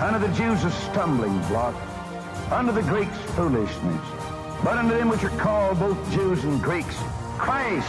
[0.00, 1.74] Unto the Jews a stumbling block,
[2.52, 4.00] unto the Greeks foolishness.
[4.62, 6.96] But unto them which are called both Jews and Greeks,
[7.36, 7.88] Christ,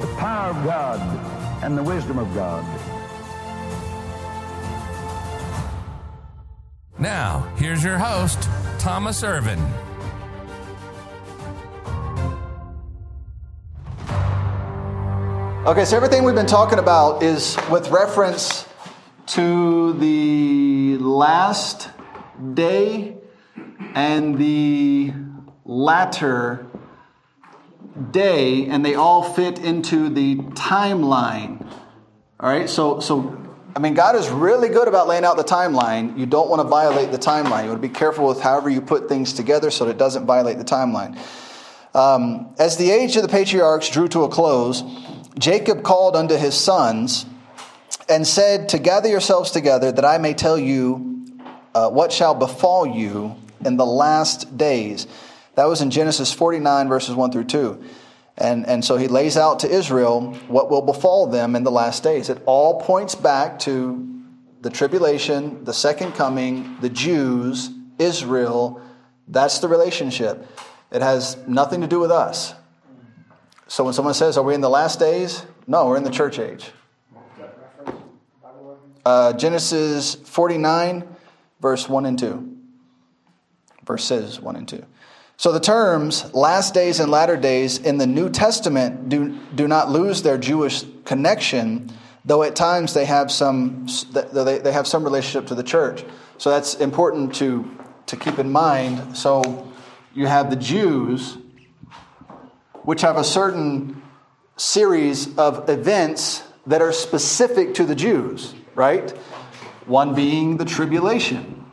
[0.00, 1.00] the power of God
[1.64, 2.64] and the wisdom of God.
[7.00, 9.58] Now, here's your host, Thomas Irvin.
[15.66, 18.67] Okay, so everything we've been talking about is with reference
[19.28, 21.90] to the last
[22.54, 23.16] day
[23.94, 25.12] and the
[25.64, 26.66] latter
[28.10, 31.64] day, and they all fit into the timeline.
[32.40, 33.36] All right, so so
[33.76, 36.18] I mean, God is really good about laying out the timeline.
[36.18, 37.64] You don't want to violate the timeline.
[37.64, 40.26] You want to be careful with however you put things together so that it doesn't
[40.26, 41.18] violate the timeline.
[41.94, 44.82] Um, as the age of the patriarchs drew to a close,
[45.38, 47.26] Jacob called unto his sons
[48.08, 51.26] and said, To gather yourselves together, that I may tell you
[51.74, 55.06] uh, what shall befall you in the last days.
[55.54, 57.84] That was in Genesis 49, verses 1 through 2.
[58.36, 62.04] And, and so he lays out to Israel what will befall them in the last
[62.04, 62.28] days.
[62.30, 64.22] It all points back to
[64.60, 68.80] the tribulation, the second coming, the Jews, Israel.
[69.26, 70.46] That's the relationship.
[70.92, 72.54] It has nothing to do with us.
[73.66, 75.44] So when someone says, Are we in the last days?
[75.66, 76.70] No, we're in the church age.
[79.08, 81.02] Uh, Genesis 49,
[81.62, 82.58] verse 1 and 2.
[83.86, 84.84] Verses 1 and 2.
[85.38, 89.90] So the terms last days and latter days in the New Testament do, do not
[89.90, 91.90] lose their Jewish connection,
[92.26, 96.04] though at times they have some they, they have some relationship to the church.
[96.36, 97.64] So that's important to,
[98.08, 99.16] to keep in mind.
[99.16, 99.72] So
[100.12, 101.38] you have the Jews,
[102.82, 104.02] which have a certain
[104.58, 109.10] series of events that are specific to the Jews, right?
[109.86, 111.66] One being the tribulation.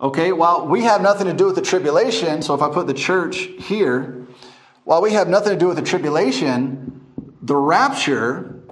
[0.00, 2.94] Okay, while we have nothing to do with the tribulation, so if I put the
[2.94, 4.26] church here,
[4.84, 7.04] while we have nothing to do with the tribulation,
[7.40, 8.62] the rapture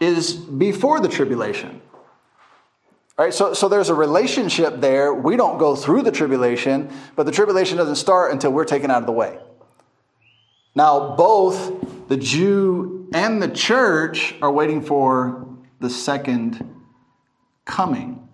[0.00, 1.82] is before the tribulation.
[3.18, 5.12] All right, so, so there's a relationship there.
[5.12, 9.02] We don't go through the tribulation, but the tribulation doesn't start until we're taken out
[9.02, 9.38] of the way.
[10.74, 15.46] Now, both the Jew and the church are waiting for
[15.80, 16.74] the second
[17.64, 18.28] coming.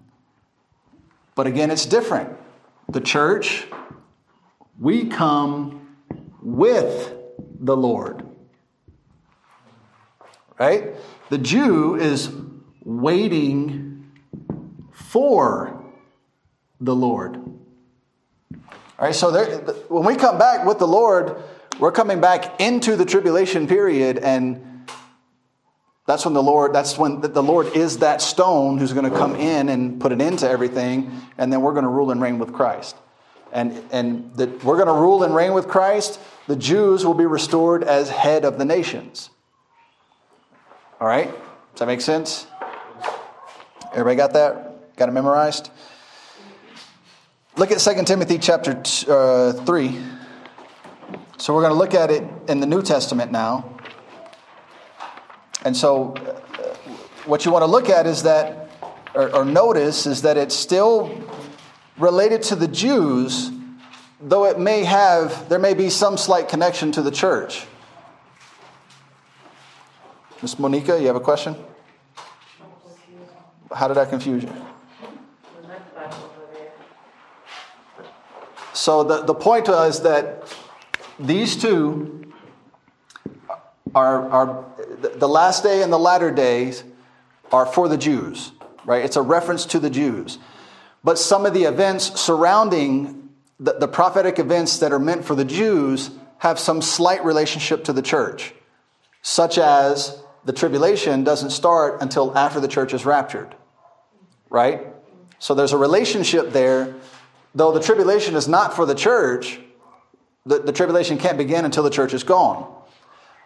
[1.34, 2.36] But again, it's different.
[2.88, 3.66] The church,
[4.78, 5.96] we come
[6.42, 7.14] with
[7.60, 8.26] the Lord.
[10.58, 10.94] Right?
[11.30, 12.30] The Jew is
[12.84, 14.10] waiting
[14.92, 15.82] for
[16.80, 17.36] the Lord.
[18.98, 19.58] All right, so there,
[19.88, 21.42] when we come back with the Lord,
[21.78, 24.88] we're coming back into the tribulation period, and
[26.06, 29.36] that's when the Lord, that's when the Lord is that stone who's going to come
[29.36, 32.38] in and put an end to everything, and then we're going to rule and reign
[32.38, 32.96] with Christ.
[33.52, 36.18] And, and the, we're going to rule and reign with Christ.
[36.48, 39.30] The Jews will be restored as head of the nations.
[41.00, 41.30] All right?
[41.30, 42.46] Does that make sense?
[43.92, 44.96] Everybody got that?
[44.96, 45.70] Got it memorized?
[47.56, 50.00] Look at 2 Timothy chapter t- uh, 3.
[51.38, 53.78] So we're going to look at it in the New Testament now.
[55.64, 56.40] And so uh,
[57.24, 58.70] what you want to look at is that,
[59.14, 61.22] or, or notice, is that it's still
[61.98, 63.50] related to the Jews,
[64.20, 67.66] though it may have, there may be some slight connection to the church.
[70.42, 71.56] Miss Monica, you have a question?
[73.72, 74.52] How did I confuse you?
[78.72, 80.52] So the, the point is that
[81.18, 82.32] these two
[83.94, 84.64] are, are
[85.16, 86.84] the last day and the latter days
[87.50, 88.52] are for the Jews.
[88.84, 89.04] right?
[89.04, 90.38] It's a reference to the Jews.
[91.04, 95.44] But some of the events surrounding the, the prophetic events that are meant for the
[95.44, 98.54] Jews have some slight relationship to the church,
[99.22, 103.54] such as the tribulation doesn't start until after the church is raptured,
[104.50, 104.86] right?
[105.38, 106.94] So there's a relationship there.
[107.54, 109.60] Though the tribulation is not for the church,
[110.44, 112.56] the, the tribulation can't begin until the church is gone.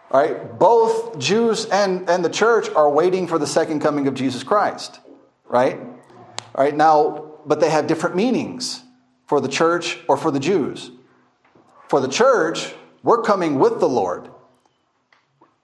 [0.09, 0.57] All right?
[0.57, 4.99] Both Jews and, and the church are waiting for the second coming of Jesus Christ,
[5.45, 5.79] right?
[5.79, 8.83] All right, now, but they have different meanings
[9.27, 10.91] for the church or for the Jews.
[11.87, 12.73] For the church,
[13.03, 14.29] we're coming with the Lord.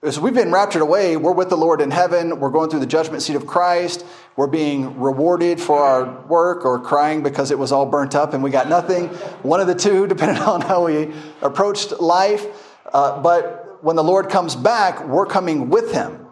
[0.03, 2.38] As we've been raptured away, we're with the Lord in heaven.
[2.41, 4.05] We're going through the judgment seat of Christ.
[4.35, 8.44] We're being rewarded for our work or crying because it was all burnt up and
[8.44, 9.07] we got nothing.
[9.44, 12.45] One of the two, depending on how we approached life.
[12.91, 16.27] Uh, but when the Lord comes back, we're coming with him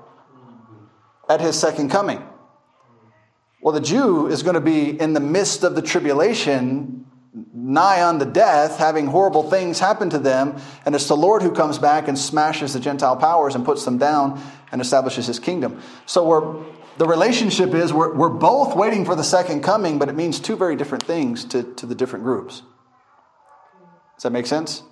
[1.30, 2.22] at his second coming.
[3.62, 8.26] Well, the Jew is going to be in the midst of the tribulation nigh unto
[8.26, 12.18] death, having horrible things happen to them, and it's the Lord who comes back and
[12.18, 14.42] smashes the Gentile powers and puts them down
[14.72, 15.82] and establishes his kingdom.
[16.06, 16.64] So we're,
[16.98, 20.58] the relationship is we're, we're both waiting for the second coming, but it means two
[20.58, 22.64] very different things to, to the different groups.
[24.16, 24.84] Does that make sense?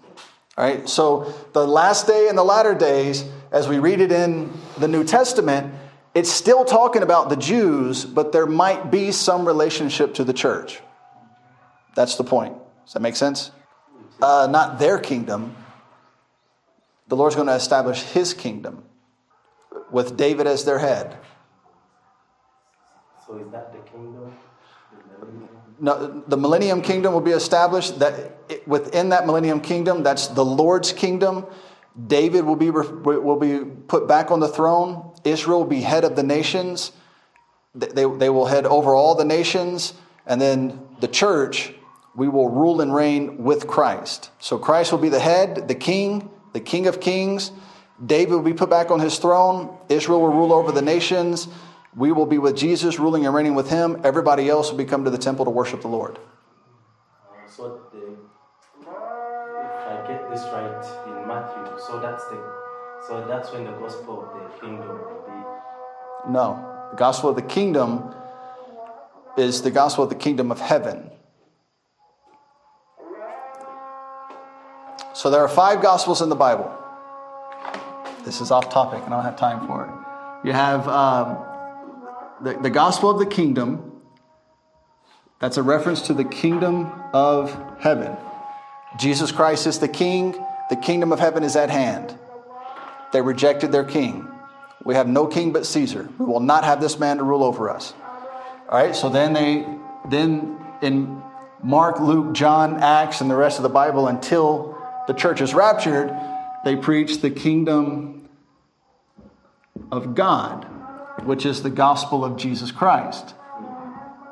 [0.57, 4.51] All right, so the last day and the latter days, as we read it in
[4.77, 5.73] the New Testament,
[6.15, 10.81] it's still talking about the Jews, but there might be some relationship to the church.
[11.99, 12.55] That's the point.
[12.85, 13.51] Does that make sense?
[14.21, 15.53] Uh, not their kingdom.
[17.09, 18.85] The Lord's going to establish his kingdom
[19.91, 21.17] with David as their head.
[23.27, 24.33] So is that the kingdom?
[25.81, 27.99] No, the millennium kingdom will be established.
[27.99, 31.47] That within that millennium kingdom, that's the Lord's kingdom.
[32.07, 33.59] David will be will be
[33.89, 35.11] put back on the throne.
[35.25, 36.93] Israel will be head of the nations.
[37.75, 41.73] They, they will head over all the nations, and then the church
[42.19, 44.29] we will rule and reign with Christ.
[44.39, 47.53] So Christ will be the head, the king, the king of kings.
[48.05, 49.73] David will be put back on his throne.
[49.87, 51.47] Israel will rule over the nations.
[51.95, 54.01] We will be with Jesus, ruling and reigning with him.
[54.03, 56.19] Everybody else will be come to the temple to worship the Lord.
[57.47, 58.17] So, the,
[58.81, 58.87] if
[59.87, 62.37] I get this right in Matthew, so that's the,
[63.07, 66.31] so that's when the gospel of the kingdom will be.
[66.31, 68.13] No, the gospel of the kingdom
[69.37, 71.11] is the gospel of the kingdom of heaven.
[75.19, 76.73] So there are five gospels in the Bible.
[78.23, 80.47] This is off topic, and I don't have time for it.
[80.47, 81.37] You have um,
[82.41, 83.99] the, the gospel of the kingdom.
[85.39, 88.15] That's a reference to the kingdom of heaven.
[88.97, 90.41] Jesus Christ is the king.
[90.69, 92.17] The kingdom of heaven is at hand.
[93.11, 94.25] They rejected their king.
[94.85, 96.07] We have no king but Caesar.
[96.17, 97.93] We will not have this man to rule over us.
[98.69, 99.67] All right, so then they,
[100.09, 101.21] then in
[101.61, 104.78] Mark, Luke, John, Acts, and the rest of the Bible until
[105.09, 106.15] the church is raptured,
[106.63, 108.29] they preach the kingdom
[109.91, 110.67] of God,
[111.23, 113.33] which is the gospel of Jesus Christ.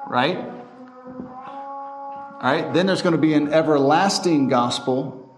[0.08, 0.38] Right?
[0.38, 5.36] All right, then there's going to be an everlasting gospel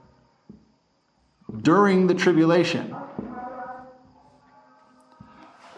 [1.57, 2.93] during the tribulation.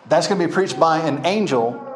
[0.09, 1.87] That's going to be preached by an angel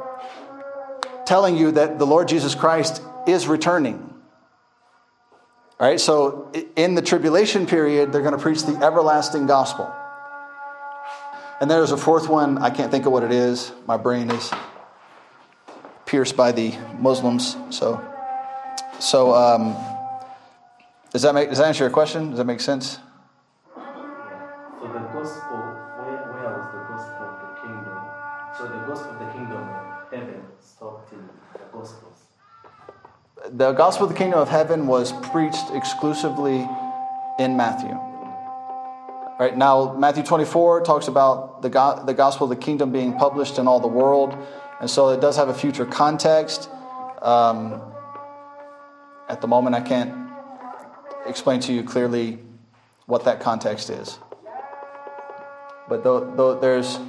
[1.26, 4.15] telling you that the Lord Jesus Christ is returning.
[5.78, 9.94] All right, so in the tribulation period, they're going to preach the everlasting gospel.
[11.60, 12.60] And there's a fourth one.
[12.60, 13.74] I can't think of what it is.
[13.86, 14.52] My brain is
[16.06, 17.58] pierced by the Muslims.
[17.72, 18.02] So,
[19.00, 19.76] so um,
[21.12, 22.30] does that make does that answer your question?
[22.30, 23.00] Does that make sense?
[33.56, 36.68] The gospel of the kingdom of heaven was preached exclusively
[37.40, 37.98] in Matthew.
[39.40, 43.58] Right now, Matthew 24 talks about the, go- the gospel of the kingdom being published
[43.58, 44.38] in all the world.
[44.82, 46.70] And so it does have a future context.
[47.22, 47.82] Um,
[49.30, 50.14] at the moment, I can't
[51.26, 52.40] explain to you clearly
[53.06, 54.20] what that context is.
[55.88, 57.00] But though, though there's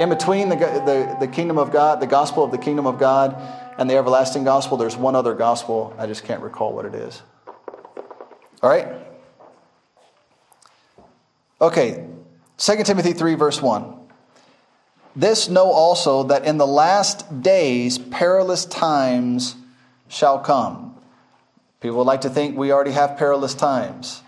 [0.00, 3.40] in between the, the, the kingdom of God, the gospel of the kingdom of God,
[3.82, 5.92] and the everlasting gospel, there's one other gospel.
[5.98, 7.20] I just can't recall what it is.
[8.62, 8.86] All right?
[11.60, 12.06] Okay,
[12.58, 13.92] 2 Timothy 3, verse 1.
[15.16, 19.56] This know also that in the last days perilous times
[20.06, 20.96] shall come.
[21.80, 24.22] People like to think we already have perilous times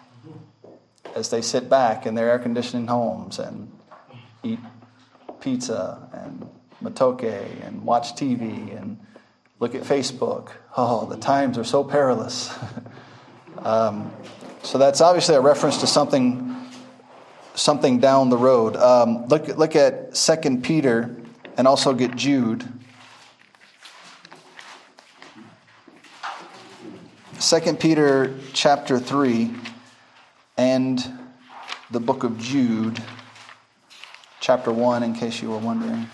[1.15, 3.71] as they sit back in their air conditioning homes and
[4.43, 4.59] eat
[5.41, 6.51] pizza and
[6.83, 8.99] Matoke and watch TV and
[9.59, 10.51] look at Facebook.
[10.77, 12.53] Oh, the times are so perilous.
[13.59, 14.13] um,
[14.63, 16.57] so that's obviously a reference to something,
[17.55, 18.77] something down the road.
[18.77, 21.17] Um, look, look at Second Peter
[21.57, 22.67] and also get Jude.
[27.39, 29.51] Second Peter chapter 3
[30.57, 31.19] and
[31.91, 33.03] the book of Jude,
[34.41, 36.09] chapter 1, in case you were wondering.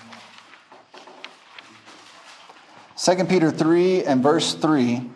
[3.03, 5.09] 2 Peter 3 and verse 3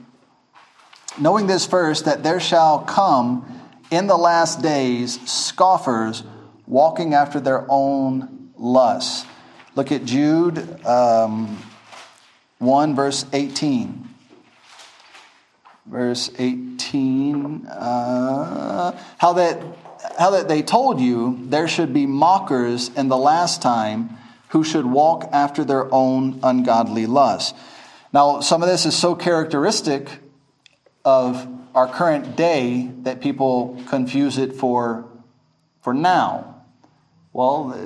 [1.21, 3.61] Knowing this first, that there shall come
[3.91, 6.25] in the last days scoffers
[6.67, 9.27] walking after their own lusts.
[9.77, 11.63] Look at Jude um,
[12.59, 14.09] 1, verse 18
[15.87, 19.63] verse 18 uh, how that
[20.19, 24.17] how that they told you there should be mockers in the last time
[24.49, 27.53] who should walk after their own ungodly lusts
[28.15, 30.09] now some of this is so characteristic
[31.05, 35.05] of our current day that people confuse it for
[35.83, 36.63] for now
[37.35, 37.79] well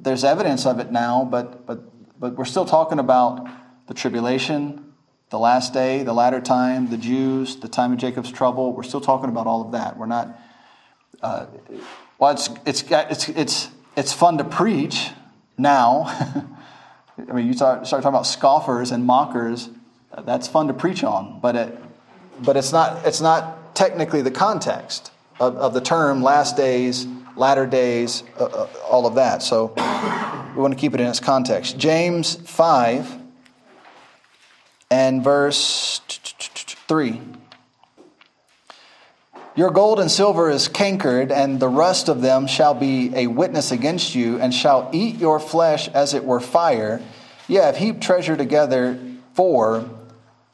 [0.00, 1.80] there's evidence of it now but but
[2.20, 3.48] but we're still talking about
[3.86, 4.84] the tribulation
[5.30, 8.72] the last day, the latter time, the Jews, the time of Jacob's trouble.
[8.72, 9.98] We're still talking about all of that.
[9.98, 10.40] We're not.
[11.20, 11.46] Uh,
[12.18, 15.10] well, it's it's it's it's it's fun to preach
[15.56, 16.46] now.
[17.28, 19.70] I mean, you start, start talking about scoffers and mockers.
[20.24, 21.78] That's fun to preach on, but it,
[22.40, 25.10] but it's not it's not technically the context
[25.40, 27.06] of, of the term last days,
[27.36, 29.42] latter days, uh, uh all of that.
[29.42, 29.72] So
[30.54, 31.78] we want to keep it in its context.
[31.78, 33.18] James five
[34.90, 36.00] and verse
[36.88, 37.20] 3.
[39.58, 43.72] Your gold and silver is cankered, and the rust of them shall be a witness
[43.72, 47.02] against you, and shall eat your flesh as it were fire.
[47.48, 48.96] Ye have heaped treasure together
[49.34, 49.90] for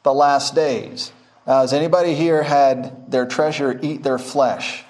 [0.01, 1.11] the last days.
[1.45, 4.83] Now, has anybody here had their treasure eat their flesh?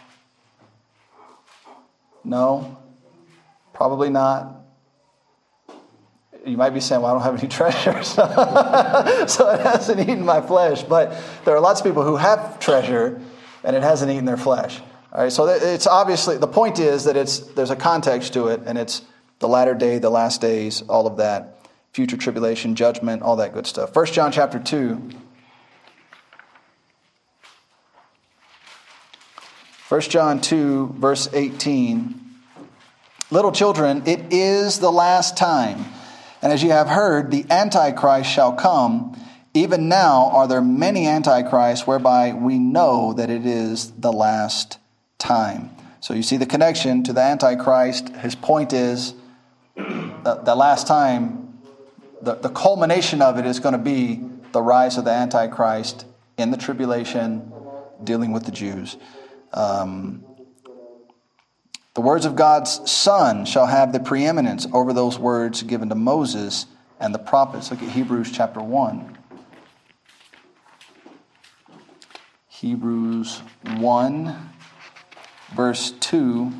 [2.23, 2.77] No?
[3.73, 4.53] Probably not
[6.45, 8.07] you might be saying, well, I don't have any treasures.
[9.33, 10.83] so it hasn't eaten my flesh.
[10.83, 13.19] But there are lots of people who have treasure
[13.65, 14.79] and it hasn't eaten their flesh.
[15.11, 18.61] All right, so it's obviously, the point is that it's, there's a context to it,
[18.65, 19.01] and it's
[19.39, 23.65] the latter day, the last days, all of that, future tribulation, judgment, all that good
[23.65, 23.95] stuff.
[23.95, 25.09] 1 John chapter 2.
[29.87, 32.21] 1 John 2, verse 18.
[33.31, 35.85] Little children, it is the last time.
[36.41, 39.19] And as you have heard, the Antichrist shall come.
[39.55, 44.79] Even now are there many Antichrists, whereby we know that it is the last
[45.17, 45.69] time.
[46.01, 48.09] So you see the connection to the Antichrist.
[48.09, 49.13] His point is
[49.77, 51.57] the, the last time,
[52.21, 54.21] the, the culmination of it is going to be
[54.51, 56.05] the rise of the Antichrist
[56.37, 57.49] in the tribulation,
[58.03, 58.97] dealing with the Jews.
[59.53, 60.25] Um,
[61.93, 66.65] the words of God's Son shall have the preeminence over those words given to Moses
[66.99, 67.71] and the prophets.
[67.71, 69.14] Look at Hebrews chapter 1.
[72.65, 73.43] Hebrews
[73.77, 74.49] 1,
[75.53, 76.51] verse 2.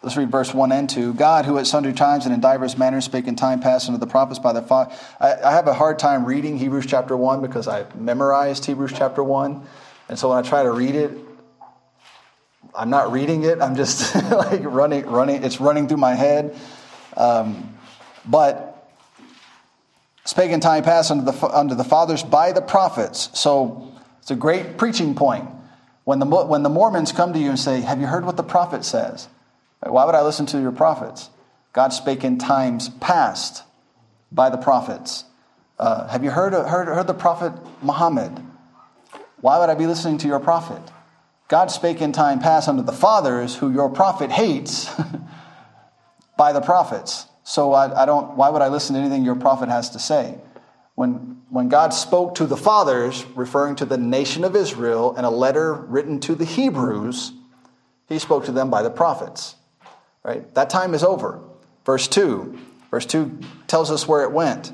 [0.00, 1.14] Let's read verse 1 and 2.
[1.14, 4.06] God, who at sundry times and in divers manners spake in time past unto the
[4.06, 4.94] prophets by the Father.
[5.18, 9.24] I, I have a hard time reading Hebrews chapter 1 because I memorized Hebrews chapter
[9.24, 9.66] 1.
[10.08, 11.10] And so when I try to read it,
[12.72, 13.60] I'm not reading it.
[13.60, 15.42] I'm just like running, running.
[15.42, 16.56] It's running through my head.
[17.16, 17.74] Um,
[18.24, 18.88] but
[20.26, 23.30] spake in time past unto the, unto the fathers by the prophets.
[23.36, 23.92] So
[24.26, 25.48] it's a great preaching point.
[26.02, 28.42] When the, when the Mormons come to you and say, Have you heard what the
[28.42, 29.28] prophet says?
[29.78, 31.30] Why would I listen to your prophets?
[31.72, 33.62] God spake in times past
[34.32, 35.26] by the prophets.
[35.78, 37.52] Uh, have you heard, heard, heard the prophet
[37.82, 38.42] Muhammad?
[39.42, 40.82] Why would I be listening to your prophet?
[41.46, 44.90] God spake in time past unto the fathers, who your prophet hates,
[46.36, 47.26] by the prophets.
[47.44, 50.36] So I, I, don't, why would I listen to anything your prophet has to say?
[50.96, 55.30] When, when God spoke to the fathers, referring to the nation of Israel, in a
[55.30, 57.32] letter written to the Hebrews,
[58.10, 59.54] he spoke to them by the prophets.
[60.22, 60.54] Right?
[60.54, 61.40] That time is over.
[61.86, 62.58] Verse 2.
[62.90, 64.70] Verse 2 tells us where it went.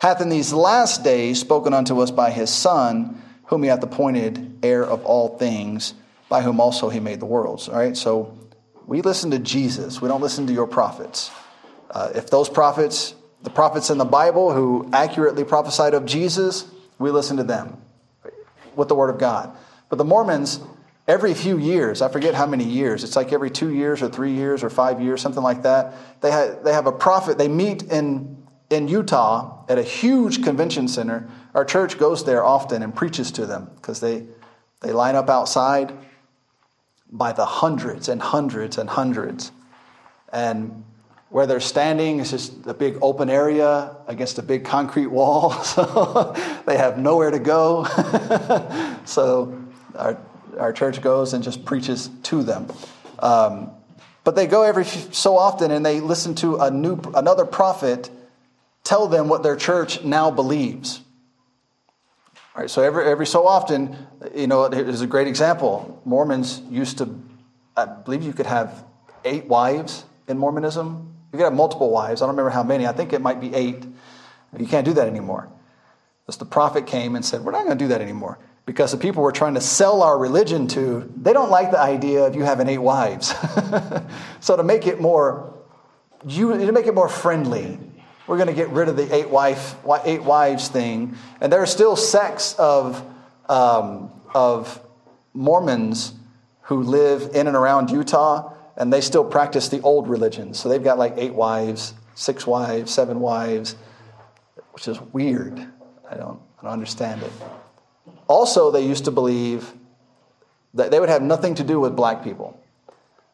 [0.00, 4.58] Hath in these last days spoken unto us by his Son, whom he hath appointed
[4.64, 5.94] heir of all things
[6.28, 7.68] by whom also he made the worlds.
[7.68, 8.36] All right, so
[8.88, 10.02] we listen to Jesus.
[10.02, 11.30] We don't listen to your prophets.
[11.92, 13.14] Uh, if those prophets,
[13.44, 16.64] the prophets in the Bible who accurately prophesied of Jesus,
[16.98, 17.76] we listen to them
[18.74, 19.54] with the Word of God.
[19.90, 20.60] But the Mormons,
[21.06, 24.32] every few years, I forget how many years, it's like every two years or three
[24.32, 27.82] years or five years, something like that, they have, they have a prophet, they meet
[27.84, 31.28] in, in Utah at a huge convention center.
[31.52, 34.24] Our church goes there often and preaches to them because they,
[34.80, 35.92] they line up outside
[37.10, 39.52] by the hundreds and hundreds and hundreds.
[40.32, 40.84] And
[41.34, 45.50] where they're standing is just a big open area against a big concrete wall.
[45.64, 47.86] So they have nowhere to go.
[49.04, 49.60] so
[49.96, 50.16] our,
[50.60, 52.68] our church goes and just preaches to them.
[53.18, 53.72] Um,
[54.22, 58.10] but they go every so often and they listen to a new, another prophet
[58.84, 61.00] tell them what their church now believes.
[62.54, 63.96] All right, so every, every so often,
[64.36, 66.00] you know, here's a great example.
[66.04, 67.20] Mormons used to,
[67.76, 68.84] I believe you could have
[69.24, 71.10] eight wives in Mormonism.
[71.34, 72.22] You could have multiple wives.
[72.22, 72.86] I don't remember how many.
[72.86, 73.84] I think it might be eight.
[74.56, 75.48] You can't do that anymore.
[76.22, 78.38] Because the prophet came and said, We're not going to do that anymore.
[78.66, 82.24] Because the people we're trying to sell our religion to, they don't like the idea
[82.24, 83.34] of you having eight wives.
[84.40, 85.58] so to make it more,
[86.24, 87.80] you, to make it more friendly,
[88.28, 89.74] we're going to get rid of the eight wife,
[90.04, 91.16] eight wives thing.
[91.40, 93.04] And there are still sects of,
[93.48, 94.80] um, of
[95.32, 96.14] Mormons
[96.62, 100.54] who live in and around Utah, and they still practice the old religion.
[100.54, 103.76] So they've got like eight wives, six wives, seven wives,
[104.72, 105.58] which is weird.
[106.10, 107.32] I don't, I don't understand it.
[108.26, 109.72] Also, they used to believe
[110.74, 112.58] that they would have nothing to do with black people.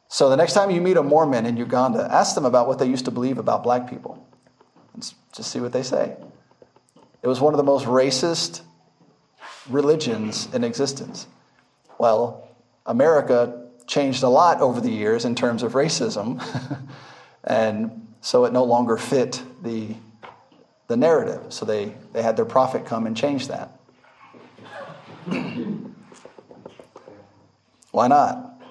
[0.08, 2.86] So the next time you meet a Mormon in Uganda, ask them about what they
[2.86, 4.26] used to believe about black people.
[4.92, 6.16] And just see what they say.
[7.22, 8.62] It was one of the most racist
[9.68, 11.26] religions in existence.
[11.98, 12.48] Well,
[12.86, 16.40] America changed a lot over the years in terms of racism,
[17.44, 19.96] and so it no longer fit the,
[20.86, 21.52] the narrative.
[21.52, 23.72] So they, they had their prophet come and change that.
[27.90, 28.62] Why not?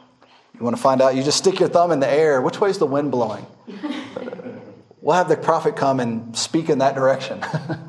[0.58, 1.16] You want to find out?
[1.16, 2.42] You just stick your thumb in the air.
[2.42, 3.46] Which way is the wind blowing?
[5.02, 7.44] we'll have the prophet come and speak in that direction.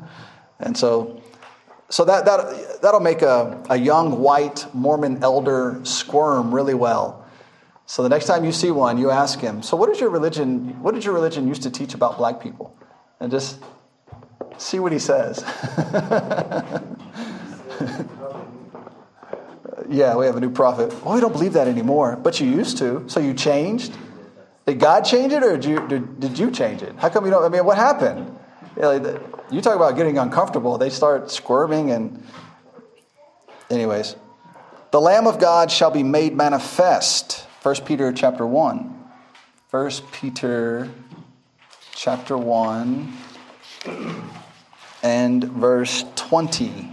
[0.59, 1.21] and so,
[1.89, 7.20] so that, that, that'll make a, a young white Mormon elder squirm really well.
[7.91, 10.81] So the next time you see one, you ask him, So, what is your religion?
[10.81, 12.73] What did your religion used to teach about black people?
[13.19, 13.59] And just
[14.57, 15.43] see what he says.
[19.89, 20.93] yeah, we have a new prophet.
[21.03, 23.03] Well, we don't believe that anymore, but you used to.
[23.09, 23.91] So you changed?
[24.65, 26.95] Did God change it or did you, did, did you change it?
[26.95, 27.43] How come you don't?
[27.43, 28.39] I mean, what happened?
[28.77, 30.77] You talk about getting uncomfortable.
[30.77, 32.25] They start squirming and.
[33.69, 34.15] Anyways,
[34.91, 37.47] the Lamb of God shall be made manifest.
[37.63, 39.03] 1 Peter chapter 1.
[39.69, 40.89] 1 Peter
[41.93, 43.13] chapter 1
[45.03, 46.91] and verse 20.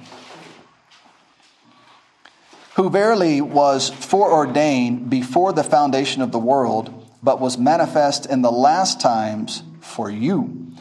[2.74, 8.52] Who verily was foreordained before the foundation of the world but was manifest in the
[8.52, 10.74] last times for you.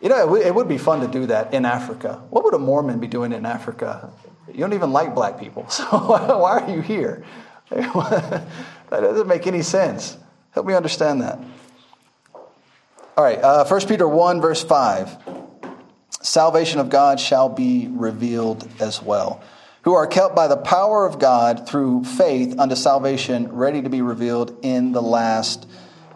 [0.00, 2.20] You know, it would be fun to do that in Africa.
[2.30, 4.10] What would a Mormon be doing in Africa?
[4.48, 7.24] You don't even like black people, so why are you here?
[7.80, 8.46] that
[8.90, 10.16] doesn't make any sense.
[10.52, 11.38] Help me understand that.
[13.16, 15.16] All right, uh, 1 Peter 1, verse 5.
[16.22, 19.42] Salvation of God shall be revealed as well
[19.82, 24.00] who are kept by the power of God through faith unto salvation, ready to be
[24.00, 25.66] revealed in the last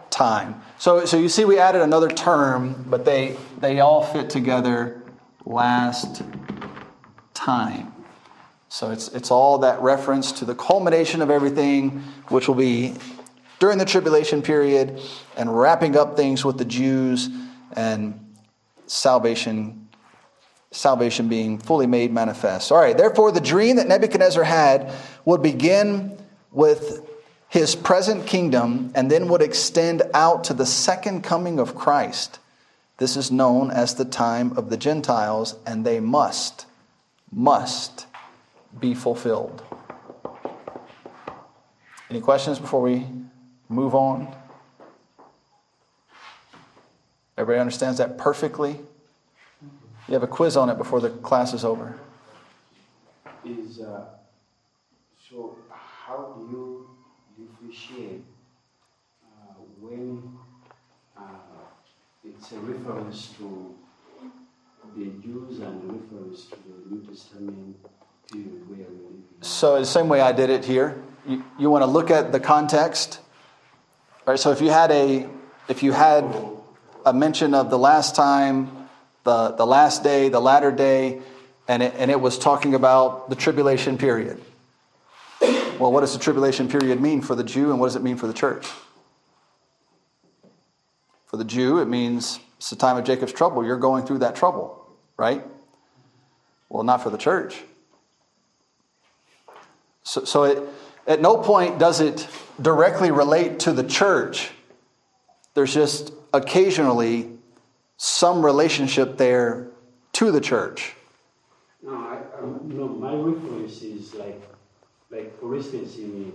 [0.09, 0.61] time.
[0.77, 5.01] So, so you see, we added another term, but they, they all fit together
[5.45, 6.23] last
[7.33, 7.93] time.
[8.69, 12.95] So it's, it's all that reference to the culmination of everything, which will be
[13.59, 15.01] during the tribulation period
[15.35, 17.29] and wrapping up things with the Jews
[17.73, 18.35] and
[18.85, 19.87] salvation
[20.71, 22.71] salvation being fully made manifest.
[22.71, 24.93] All right, therefore, the dream that Nebuchadnezzar had
[25.25, 26.17] would begin
[26.51, 27.07] with
[27.49, 32.39] his present kingdom and then would extend out to the second coming of Christ.
[32.97, 36.65] This is known as the time of the Gentiles, and they must,
[37.31, 38.06] must
[38.79, 39.63] be fulfilled.
[42.09, 43.05] Any questions before we
[43.69, 44.33] move on?
[47.37, 48.79] Everybody understands that perfectly?
[50.07, 51.99] You have a quiz on it before the class is over.
[53.45, 54.05] Is uh,
[55.29, 56.89] so how do you
[57.37, 58.23] differentiate
[59.23, 60.37] uh, when
[61.17, 61.21] uh,
[62.23, 63.75] it's a reference to
[64.95, 67.75] the Jews and a reference to the New Testament
[69.41, 71.01] So the same way I did it here.
[71.25, 73.19] You, you want to look at the context.
[74.25, 75.29] All right, so if you had a
[75.67, 76.23] if you had
[77.05, 78.77] a mention of the last time
[79.27, 81.21] the, the last day, the latter day,
[81.67, 84.41] and it, and it was talking about the tribulation period.
[85.41, 88.15] Well, what does the tribulation period mean for the Jew, and what does it mean
[88.15, 88.65] for the church?
[91.25, 93.63] For the Jew, it means It's the time of Jacob's trouble.
[93.63, 94.87] You're going through that trouble,
[95.17, 95.43] right?
[96.69, 97.61] Well, not for the church.
[100.07, 100.63] So, so it,
[101.05, 102.27] at no point does it
[102.61, 104.51] directly relate to the church.
[105.53, 107.29] There's just occasionally
[107.97, 109.67] some relationship there
[110.13, 110.95] to the church.
[111.83, 114.41] No, I, um, no, my reference is like,
[115.11, 116.31] like for instance, in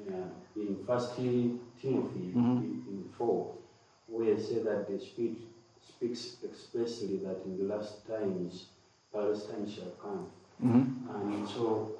[0.00, 2.58] uh, in First Timothy Mm-hmm.
[2.58, 3.52] in, in four,
[4.06, 5.38] where it says that the Spirit
[5.88, 8.66] speaks expressly that in the last times
[9.12, 10.26] perilous times shall come,
[10.64, 11.32] Mm-hmm.
[11.32, 11.92] and so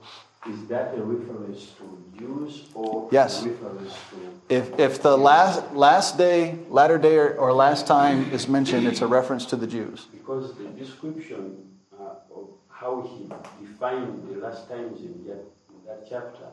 [0.49, 3.45] is that a reference to Jews or Yes.
[3.45, 8.31] a reference to If, if the last, last day, latter day, or, or last time
[8.33, 10.07] is mentioned, it's a reference to the Jews.
[10.13, 11.57] because the description
[11.99, 13.29] uh, of how he
[13.65, 16.49] defined the last times in that, in that chapter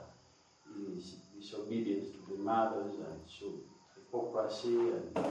[0.95, 3.45] is disobedience to the mothers and so
[3.95, 5.21] hypocrisy and uh,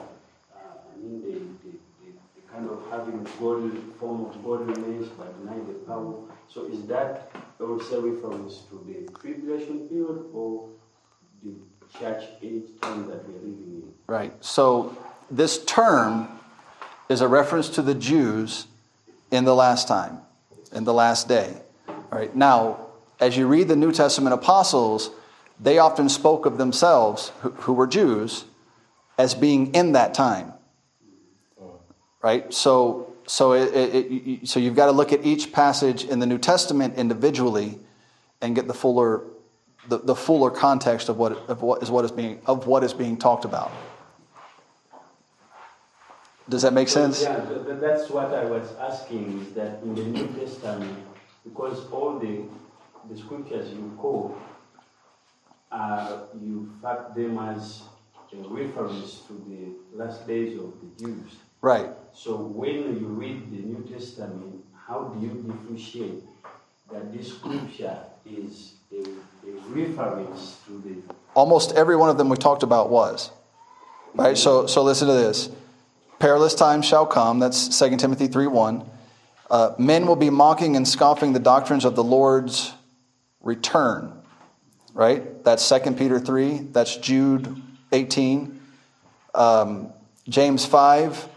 [0.92, 1.32] I mean the,
[1.64, 6.16] the, the, the kind of having godly form of godliness but denying the power.
[6.48, 10.68] So is that also reference to the tribulation period or
[11.42, 11.54] the
[11.98, 13.92] church age time that we are living in?
[14.06, 14.32] Right.
[14.44, 14.96] So
[15.30, 16.28] this term
[17.08, 18.66] is a reference to the Jews
[19.30, 20.20] in the last time,
[20.72, 21.54] in the last day.
[21.88, 22.34] All right.
[22.34, 22.86] Now,
[23.20, 25.10] as you read the New Testament apostles,
[25.60, 28.44] they often spoke of themselves, who, who were Jews,
[29.18, 30.52] as being in that time.
[31.60, 31.80] Oh.
[32.22, 32.52] Right.
[32.54, 36.26] So, so it, it, it, so you've got to look at each passage in the
[36.26, 37.78] New Testament individually,
[38.40, 39.22] and get the fuller,
[39.88, 42.94] the, the fuller context of what of what is what is being of what is
[42.94, 43.70] being talked about.
[46.48, 47.22] Does that make sense?
[47.22, 51.04] Yeah, th- th- that's what I was asking is that in the New Testament,
[51.44, 52.44] because all the,
[53.10, 54.40] the scriptures you quote,
[55.70, 57.82] uh, you fact them as
[58.32, 61.36] a reference to the last days of the Jews.
[61.60, 61.90] Right.
[62.18, 66.24] So when you read the New Testament, how do you differentiate
[66.90, 69.04] that this scripture is a,
[69.46, 73.30] a reference to the Almost every one of them we talked about was.
[74.16, 74.36] Right?
[74.36, 75.48] So so listen to this.
[76.18, 78.90] Perilous times shall come, that's 2 Timothy 3 1.
[79.48, 82.72] Uh, men will be mocking and scoffing the doctrines of the Lord's
[83.42, 84.12] return.
[84.92, 85.44] Right?
[85.44, 86.58] That's 2 Peter 3.
[86.72, 88.60] That's Jude 18.
[89.36, 89.92] Um,
[90.28, 91.28] James 5,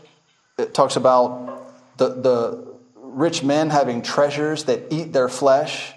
[0.61, 5.93] it talks about the, the rich men having treasures that eat their flesh.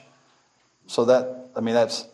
[0.87, 2.07] So that, I mean, that's,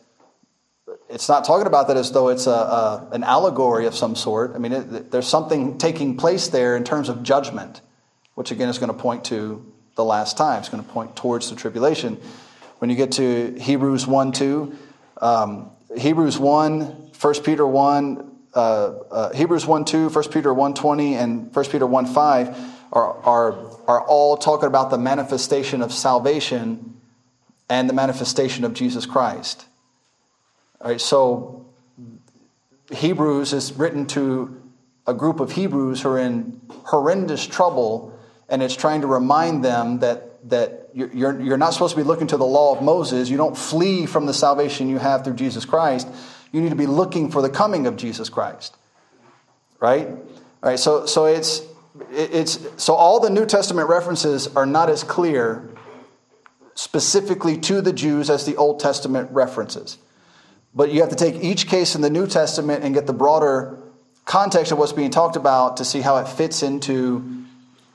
[1.09, 4.55] it's not talking about that as though it's a, a, an allegory of some sort.
[4.55, 7.81] I mean, it, there's something taking place there in terms of judgment,
[8.35, 9.65] which again is going to point to
[9.97, 10.61] the last time.
[10.61, 12.21] It's going to point towards the tribulation.
[12.79, 14.79] When you get to Hebrews 1 2,
[15.21, 16.81] um, Hebrews 1,
[17.21, 18.59] 1 Peter 1, uh,
[19.11, 22.57] uh, Hebrews 1 2, 1 Peter 1 20, and 1 Peter 1 5
[22.93, 23.53] are, are,
[23.87, 26.97] are all talking about the manifestation of salvation
[27.69, 29.65] and the manifestation of Jesus Christ.
[30.81, 31.67] All right, so
[32.91, 34.61] Hebrews is written to
[35.07, 40.01] a group of Hebrews who are in horrendous trouble, and it's trying to remind them
[40.01, 43.29] that, that you're, you're, you're not supposed to be looking to the law of Moses.
[43.29, 46.09] You don't flee from the salvation you have through Jesus Christ.
[46.53, 48.77] You need to be looking for the coming of Jesus Christ.
[49.79, 50.09] Right?
[50.09, 50.19] All
[50.63, 51.63] right, so, so it's,
[52.11, 55.69] it's so all the New Testament references are not as clear
[56.75, 59.99] specifically to the Jews as the Old Testament references.
[60.75, 63.79] But you have to take each case in the New Testament and get the broader
[64.25, 67.45] context of what's being talked about to see how it fits into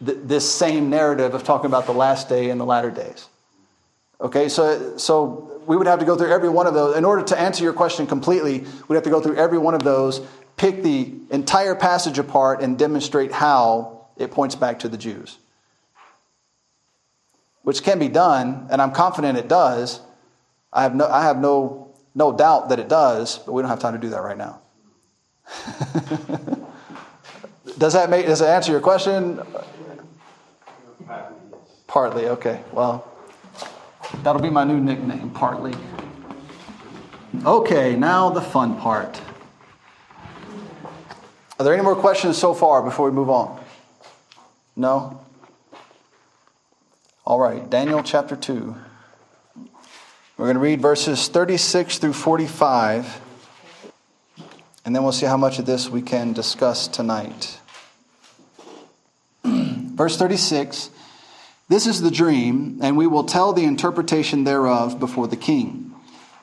[0.05, 3.27] th- this same narrative of talking about the last day and the latter days.
[4.19, 6.95] Okay, so, so we would have to go through every one of those.
[6.95, 9.83] In order to answer your question completely, we'd have to go through every one of
[9.83, 10.21] those,
[10.57, 15.37] pick the entire passage apart, and demonstrate how it points back to the Jews.
[17.63, 19.99] Which can be done, and I'm confident it does.
[20.71, 23.79] I have no, I have no, no doubt that it does, but we don't have
[23.79, 24.59] time to do that right now.
[27.77, 29.41] does that make, does that answer your question?
[31.87, 32.61] Partly, okay.
[32.71, 33.09] Well,
[34.23, 35.73] that'll be my new nickname, partly.
[37.43, 39.21] Okay, now the fun part.
[41.59, 43.63] Are there any more questions so far before we move on?
[44.75, 45.21] No?
[47.25, 48.75] All right, Daniel chapter 2.
[50.37, 53.21] We're going to read verses 36 through 45,
[54.83, 57.57] and then we'll see how much of this we can discuss tonight.
[59.43, 60.89] Verse 36
[61.67, 65.95] This is the dream, and we will tell the interpretation thereof before the king.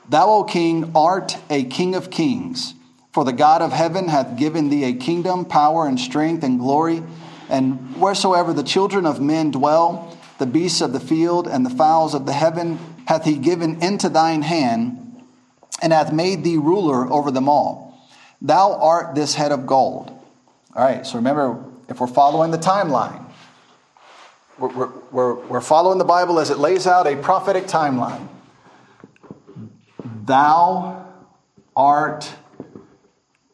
[0.08, 2.74] Thou, O king, art a king of kings,
[3.12, 7.04] for the God of heaven hath given thee a kingdom, power, and strength, and glory,
[7.48, 12.14] And wheresoever the children of men dwell, the beasts of the field and the fowls
[12.14, 15.22] of the heaven hath he given into thine hand,
[15.82, 18.08] and hath made thee ruler over them all.
[18.40, 20.08] Thou art this head of gold.
[20.74, 23.21] All right, so remember, if we're following the timeline,
[24.58, 28.28] we're, we're, we're following the Bible as it lays out a prophetic timeline.
[30.24, 31.06] Thou
[31.74, 32.32] art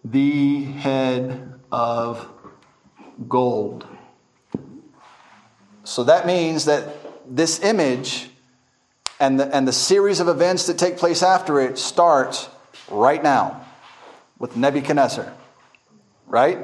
[0.05, 2.29] the head of
[3.29, 3.87] gold.
[5.85, 6.89] So that means that
[7.29, 8.29] this image
[9.21, 12.49] and the, and the series of events that take place after it starts
[12.91, 13.67] right now
[14.39, 15.33] with Nebuchadnezzar.
[16.27, 16.59] Right?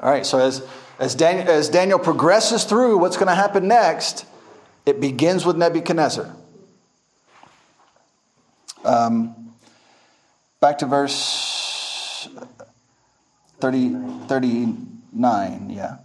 [0.00, 0.66] All right, so as,
[0.98, 4.26] as, Daniel, as Daniel progresses through what's going to happen next,
[4.86, 6.34] it begins with Nebuchadnezzar.
[8.84, 9.54] Um,
[10.60, 12.28] back to verse
[13.60, 13.94] 30,
[14.28, 15.96] 39, yeah.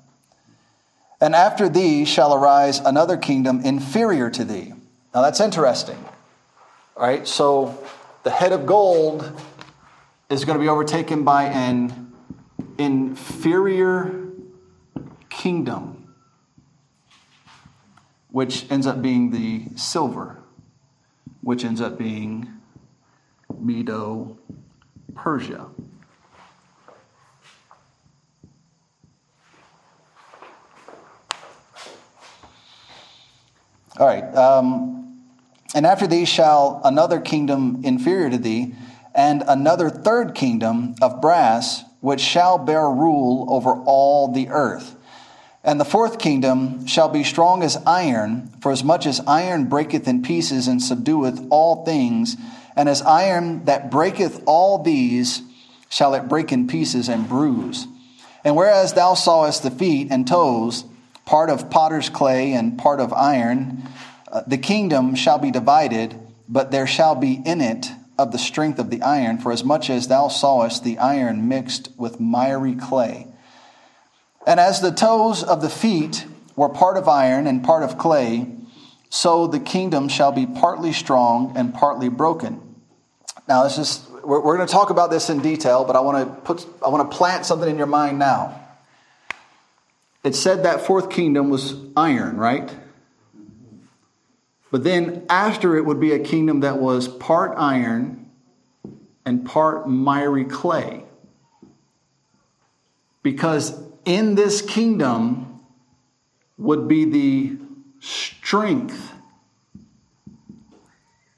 [1.21, 4.73] And after thee shall arise another kingdom inferior to thee.
[5.13, 5.97] Now that's interesting.
[6.95, 7.77] All right, so
[8.23, 9.29] the head of gold
[10.29, 12.13] is going to be overtaken by an
[12.77, 14.28] inferior
[15.39, 16.13] kingdom,
[18.29, 20.43] which ends up being the silver,
[21.39, 22.45] which ends up being
[23.57, 24.37] Medo
[25.15, 25.65] Persia.
[33.97, 34.35] All right.
[34.35, 35.23] Um,
[35.73, 38.75] and after thee shall another kingdom inferior to thee,
[39.15, 44.97] and another third kingdom of brass, which shall bear rule over all the earth.
[45.63, 50.07] And the fourth kingdom shall be strong as iron, for as much as iron breaketh
[50.07, 52.37] in pieces and subdueth all things,
[52.75, 55.41] and as iron that breaketh all these,
[55.89, 57.87] shall it break in pieces and bruise.
[58.43, 60.85] And whereas thou sawest the feet and toes,
[61.25, 63.83] part of potter's clay and part of iron,
[64.31, 66.15] uh, the kingdom shall be divided,
[66.47, 69.89] but there shall be in it of the strength of the iron, for as much
[69.89, 73.27] as thou sawest the iron mixed with miry clay.
[74.45, 76.25] And as the toes of the feet
[76.55, 78.47] were part of iron and part of clay,
[79.09, 82.61] so the kingdom shall be partly strong and partly broken.
[83.47, 86.27] Now, this is we're, we're going to talk about this in detail, but I want
[86.27, 88.55] to put I want to plant something in your mind now.
[90.23, 92.75] It said that fourth kingdom was iron, right?
[94.71, 98.29] But then after it would be a kingdom that was part iron
[99.25, 101.05] and part miry clay.
[103.21, 105.61] Because in this kingdom
[106.57, 107.57] would be the
[107.99, 109.13] strength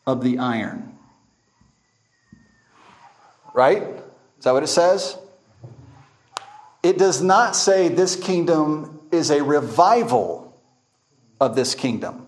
[0.06, 0.98] of the iron.
[3.54, 3.84] Right?
[4.38, 5.18] Is that what it says?
[6.84, 10.60] It does not say this kingdom is a revival
[11.40, 12.28] of this kingdom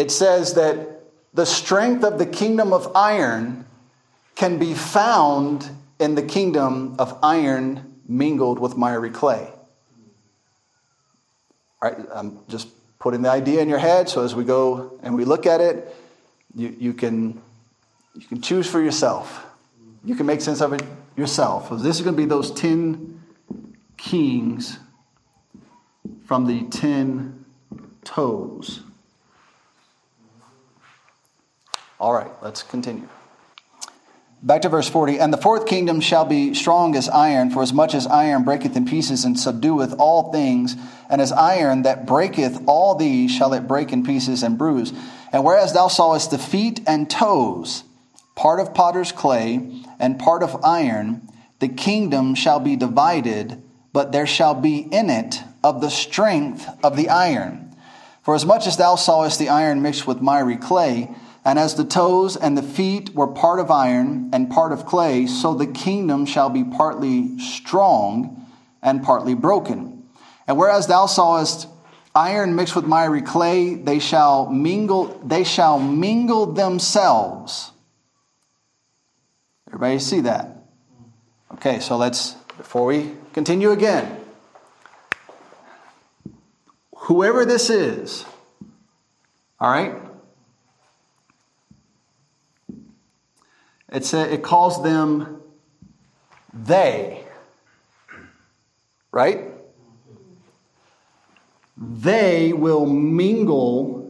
[0.00, 1.02] it says that
[1.34, 3.66] the strength of the kingdom of iron
[4.34, 5.68] can be found
[6.00, 9.52] in the kingdom of iron mingled with miry clay.
[11.82, 15.14] All right, I'm just putting the idea in your head so as we go and
[15.14, 15.94] we look at it,
[16.54, 17.40] you, you, can,
[18.14, 19.46] you can choose for yourself.
[20.04, 20.82] You can make sense of it
[21.16, 21.68] yourself.
[21.68, 23.22] So this is going to be those 10
[23.96, 24.78] kings
[26.26, 27.44] from the 10
[28.04, 28.80] toes.
[31.98, 33.08] All right, let's continue.
[34.42, 35.20] Back to verse 40.
[35.20, 38.74] And the fourth kingdom shall be strong as iron, for as much as iron breaketh
[38.74, 40.76] in pieces and subdueth all things,
[41.10, 44.94] and as iron that breaketh all these shall it break in pieces and bruise.
[45.30, 47.84] And whereas thou sawest the feet and toes,
[48.34, 54.26] part of potter's clay and part of iron, the kingdom shall be divided, but there
[54.26, 57.76] shall be in it of the strength of the iron.
[58.22, 61.84] For as much as thou sawest the iron mixed with miry clay, and as the
[61.84, 66.26] toes and the feet were part of iron and part of clay, so the kingdom
[66.26, 68.46] shall be partly strong
[68.82, 70.04] and partly broken.
[70.46, 71.66] And whereas thou sawest
[72.14, 77.72] iron mixed with miry clay, they shall mingle, they shall mingle themselves.
[79.68, 80.64] Everybody see that?
[81.54, 84.18] Okay, so let's, before we continue again,
[86.94, 88.26] whoever this is,
[89.58, 89.94] all right?
[93.92, 95.42] It, say, it calls them
[96.52, 97.24] they.
[99.10, 99.44] Right?
[101.76, 104.00] They will mingle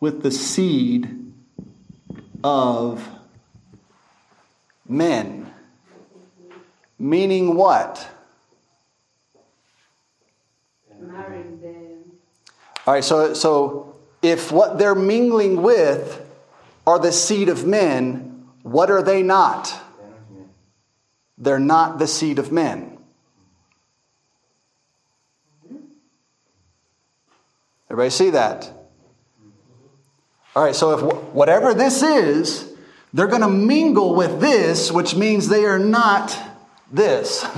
[0.00, 1.32] with the seed
[2.42, 3.06] of
[4.88, 5.52] men.
[6.98, 8.08] Meaning what?
[11.00, 12.12] Marrying them.
[12.86, 16.24] All right, so, so if what they're mingling with
[16.86, 19.80] are the seed of men, what are they not?
[21.38, 22.98] They're not the seed of men.
[27.90, 28.72] Everybody see that?
[30.56, 32.72] All right, so if wh- whatever this is,
[33.12, 36.38] they're going to mingle with this, which means they are not
[36.90, 37.44] this.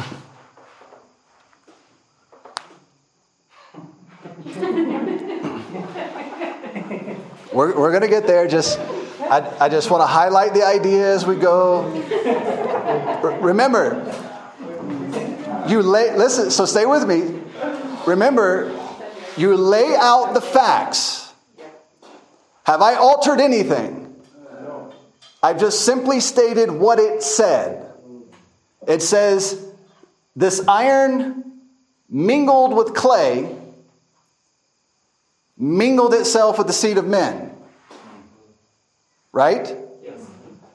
[7.52, 8.48] we're we're going to get there.
[8.48, 8.80] Just,
[9.34, 11.82] I, I just want to highlight the idea as we go.
[13.40, 13.96] Remember,
[15.66, 17.42] you lay, listen, so stay with me.
[18.06, 18.70] Remember,
[19.36, 21.32] you lay out the facts.
[22.64, 24.14] Have I altered anything?
[25.42, 27.92] I've just simply stated what it said.
[28.86, 29.66] It says,
[30.36, 31.60] This iron
[32.08, 33.52] mingled with clay,
[35.58, 37.53] mingled itself with the seed of men.
[39.34, 39.76] Right?
[40.04, 40.24] Yes.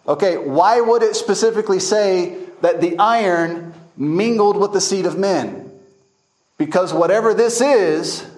[0.05, 5.71] Okay, why would it specifically say that the iron mingled with the seed of men?
[6.57, 8.29] Because whatever this is,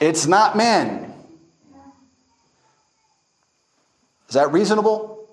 [0.00, 1.12] it's not men.
[4.30, 5.28] Is that reasonable?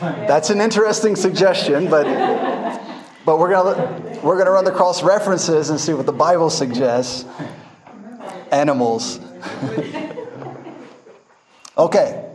[0.00, 2.04] That's an interesting suggestion, but
[3.24, 7.24] but we're gonna we're gonna run the cross references and see what the Bible suggests.
[8.50, 9.20] Animals.
[11.76, 12.30] okay,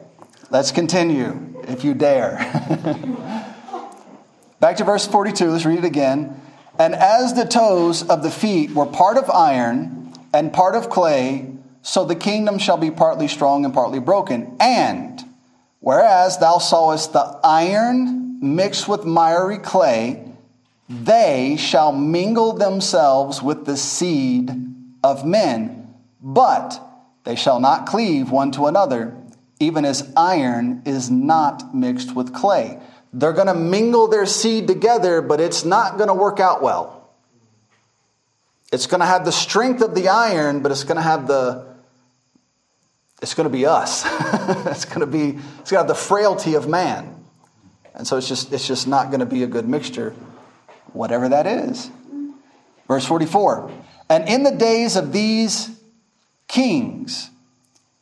[0.49, 2.37] let's continue, if you dare.
[4.59, 6.39] Back to verse 42, let's read it again.
[6.79, 11.51] And as the toes of the feet were part of iron and part of clay,
[11.81, 14.55] so the kingdom shall be partly strong and partly broken.
[14.59, 15.21] And
[15.79, 20.25] whereas thou sawest the iron mixed with miry clay,
[20.89, 24.51] they shall mingle themselves with the seed
[25.03, 25.82] of men,
[26.23, 26.81] but
[27.25, 29.15] they shall not cleave one to another,
[29.59, 32.79] even as iron is not mixed with clay.
[33.11, 37.11] They're going to mingle their seed together, but it's not going to work out well.
[38.71, 41.71] It's going to have the strength of the iron, but it's going to have the
[43.21, 44.03] it's going to be us.
[44.65, 47.23] it's going to be it's going to have the frailty of man.
[47.93, 50.15] And so it's just it's just not going to be a good mixture
[50.93, 51.89] whatever that is.
[52.87, 53.71] Verse 44.
[54.09, 55.69] And in the days of these
[56.53, 57.31] kings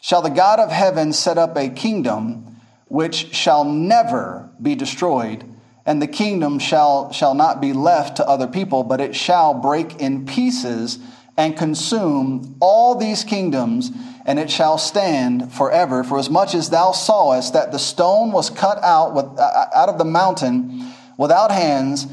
[0.01, 5.45] shall the God of heaven set up a kingdom which shall never be destroyed,
[5.85, 10.01] and the kingdom shall, shall not be left to other people, but it shall break
[10.01, 10.99] in pieces
[11.37, 13.89] and consume all these kingdoms,
[14.25, 16.03] and it shall stand forever.
[16.03, 19.87] For as much as thou sawest that the stone was cut out, with, uh, out
[19.87, 22.05] of the mountain without hands,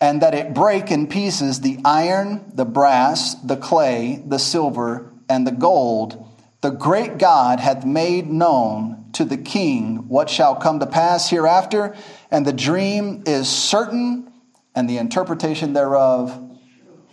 [0.00, 5.46] and that it break in pieces the iron, the brass, the clay, the silver, and
[5.46, 6.26] the gold,
[6.60, 11.96] the great God hath made known to the king what shall come to pass hereafter,
[12.30, 14.32] and the dream is certain,
[14.74, 16.38] and the interpretation thereof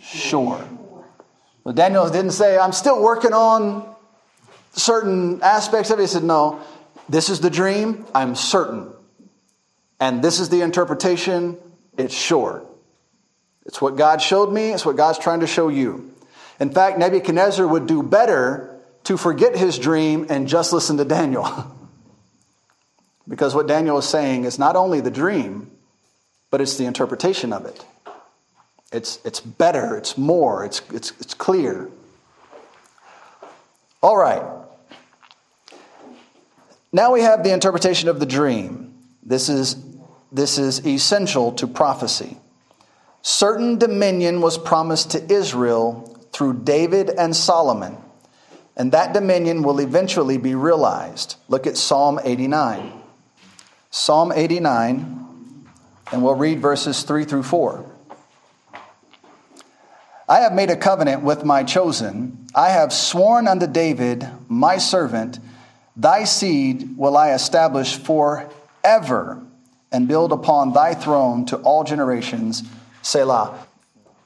[0.00, 0.66] sure.
[1.64, 3.92] Well, Daniel didn't say, I'm still working on
[4.72, 6.02] certain aspects of it.
[6.02, 6.60] He said, No,
[7.08, 8.92] this is the dream, I'm certain.
[9.98, 11.56] And this is the interpretation,
[11.96, 12.64] it's sure.
[13.64, 16.14] It's what God showed me, it's what God's trying to show you.
[16.58, 21.46] In fact, Nebuchadnezzar would do better to forget his dream and just listen to Daniel.
[23.28, 25.70] because what Daniel is saying is not only the dream,
[26.50, 27.84] but it's the interpretation of it.
[28.92, 31.90] It's, it's better, it's more, it's, it's, it's clear.
[34.02, 34.42] All right.
[36.92, 38.94] Now we have the interpretation of the dream.
[39.22, 39.76] This is,
[40.32, 42.38] this is essential to prophecy.
[43.22, 47.96] Certain dominion was promised to Israel through David and Solomon,
[48.76, 51.36] and that dominion will eventually be realized.
[51.48, 52.92] Look at Psalm 89.
[53.88, 55.66] Psalm 89,
[56.12, 57.86] and we'll read verses 3 through 4.
[60.28, 62.46] I have made a covenant with my chosen.
[62.54, 65.38] I have sworn unto David, my servant,
[65.96, 69.42] thy seed will I establish forever
[69.90, 72.62] and build upon thy throne to all generations.
[73.00, 73.65] Selah.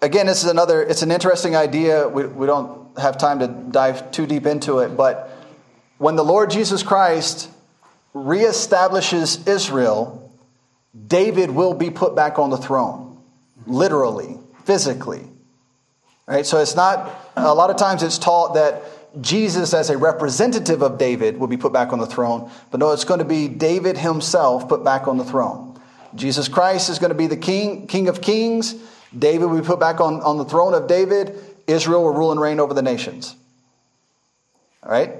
[0.02, 2.08] Again, this is another, it's an interesting idea.
[2.08, 5.30] We, we don't have time to dive too deep into it, but
[5.98, 7.50] when the Lord Jesus Christ
[8.14, 10.32] reestablishes Israel,
[11.06, 13.22] David will be put back on the throne,
[13.66, 15.22] literally, physically.
[16.26, 16.46] Right?
[16.46, 18.82] So it's not, a lot of times it's taught that
[19.20, 22.50] Jesus, as a representative of David, will be put back on the throne.
[22.70, 25.80] But no, it's going to be David himself put back on the throne.
[26.14, 28.74] Jesus Christ is going to be the king, king of kings.
[29.16, 31.38] David will be put back on, on the throne of David.
[31.66, 33.34] Israel will rule and reign over the nations.
[34.82, 35.10] All right?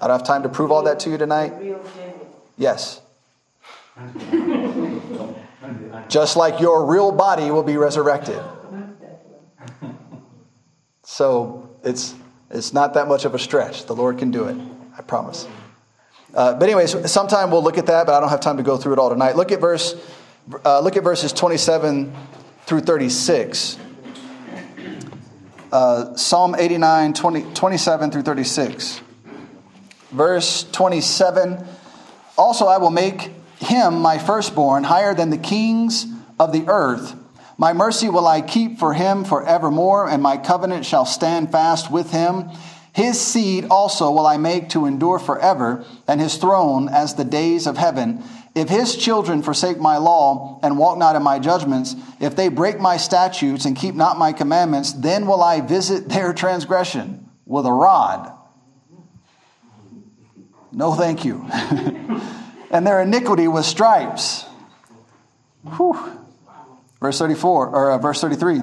[0.00, 1.52] I don't have time to prove all that to you tonight.
[2.56, 3.00] Yes.
[6.08, 8.40] Just like your real body will be resurrected.
[11.02, 12.14] So it's,
[12.50, 13.86] it's not that much of a stretch.
[13.86, 14.56] The Lord can do it,
[14.98, 15.46] I promise.
[16.34, 18.76] Uh, but anyways, sometime we'll look at that, but I don't have time to go
[18.76, 19.36] through it all tonight.
[19.36, 19.94] Look at verse,
[20.64, 22.12] uh, look at verses 27
[22.66, 23.78] through 36.
[25.72, 29.00] Uh, Psalm 89, 20, 27 through 36.
[30.10, 31.66] Verse 27
[32.38, 36.06] Also, I will make him my firstborn higher than the kings
[36.38, 37.16] of the earth.
[37.56, 42.10] My mercy will I keep for him forevermore, and my covenant shall stand fast with
[42.10, 42.50] him.
[42.92, 47.66] His seed also will I make to endure forever, and his throne as the days
[47.66, 48.22] of heaven.
[48.54, 52.78] If his children forsake my law and walk not in my judgments, if they break
[52.78, 57.72] my statutes and keep not my commandments, then will I visit their transgression with a
[57.72, 58.32] rod.
[60.70, 61.46] No, thank you.
[62.70, 64.44] and their iniquity with stripes.
[65.76, 66.20] Whew.
[67.00, 68.60] Verse 34, or uh, verse 33.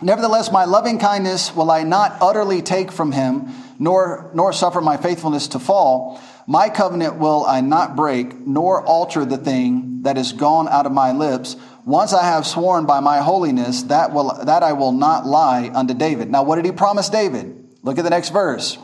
[0.00, 3.48] Nevertheless, my loving kindness will I not utterly take from him,
[3.78, 6.20] nor, nor suffer my faithfulness to fall.
[6.46, 10.92] My covenant will I not break, nor alter the thing that is gone out of
[10.92, 11.56] my lips.
[11.86, 15.94] Once I have sworn by my holiness, that, will, that I will not lie unto
[15.94, 16.30] David.
[16.30, 17.56] Now, what did he promise David?
[17.82, 18.78] Look at the next verse.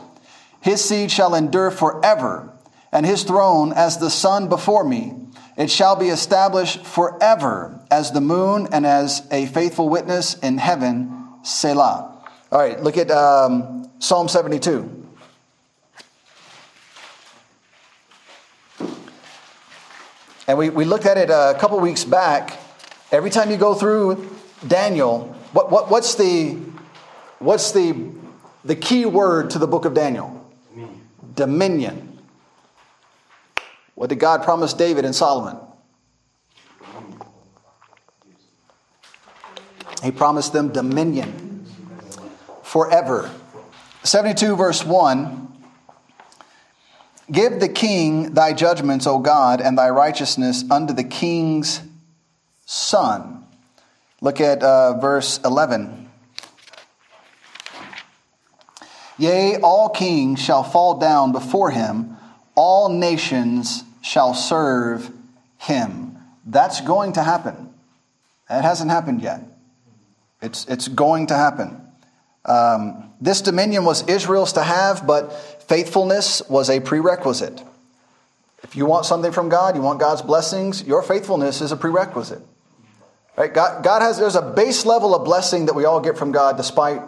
[0.61, 2.53] His seed shall endure forever,
[2.91, 5.15] and his throne as the sun before me.
[5.57, 11.27] It shall be established forever as the moon and as a faithful witness in heaven,
[11.43, 12.23] Selah.
[12.51, 15.00] All right, look at um, Psalm 72.
[20.51, 22.59] And we, we looked at it uh, a couple weeks back.
[23.09, 24.29] Every time you go through
[24.67, 26.57] Daniel, what, what, what's, the,
[27.39, 28.11] what's the,
[28.65, 30.45] the key word to the book of Daniel?
[31.35, 32.19] Dominion.
[33.95, 35.55] What did God promise David and Solomon?
[40.03, 41.65] He promised them dominion
[42.61, 43.31] forever.
[44.03, 45.50] 72, verse 1
[47.31, 51.81] Give the king thy judgments, O God, and thy righteousness unto the king's
[52.65, 53.45] son.
[54.19, 56.09] Look at uh, verse 11.
[59.17, 62.17] Yea, all kings shall fall down before him,
[62.55, 65.11] all nations shall serve
[65.57, 66.17] him.
[66.45, 67.73] That's going to happen.
[68.49, 69.41] It hasn't happened yet.
[70.41, 71.79] It's, it's going to happen.
[72.45, 77.63] Um, this dominion was Israel's to have, but faithfulness was a prerequisite.
[78.61, 82.41] If you want something from God, you want God's blessings, your faithfulness is a prerequisite.
[83.37, 83.53] Right?
[83.53, 86.57] God, God has, there's a base level of blessing that we all get from God
[86.57, 87.01] despite,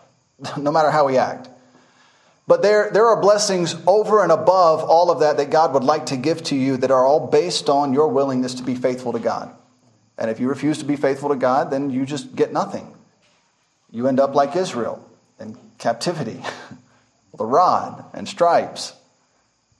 [0.58, 1.48] no matter how we act.
[2.48, 6.06] But there, there are blessings over and above all of that that God would like
[6.06, 9.20] to give to you that are all based on your willingness to be faithful to
[9.20, 9.54] God.
[10.18, 12.92] And if you refuse to be faithful to God, then you just get nothing.
[13.92, 15.08] You end up like Israel
[15.38, 16.42] in captivity,
[17.32, 18.94] with a rod and stripes,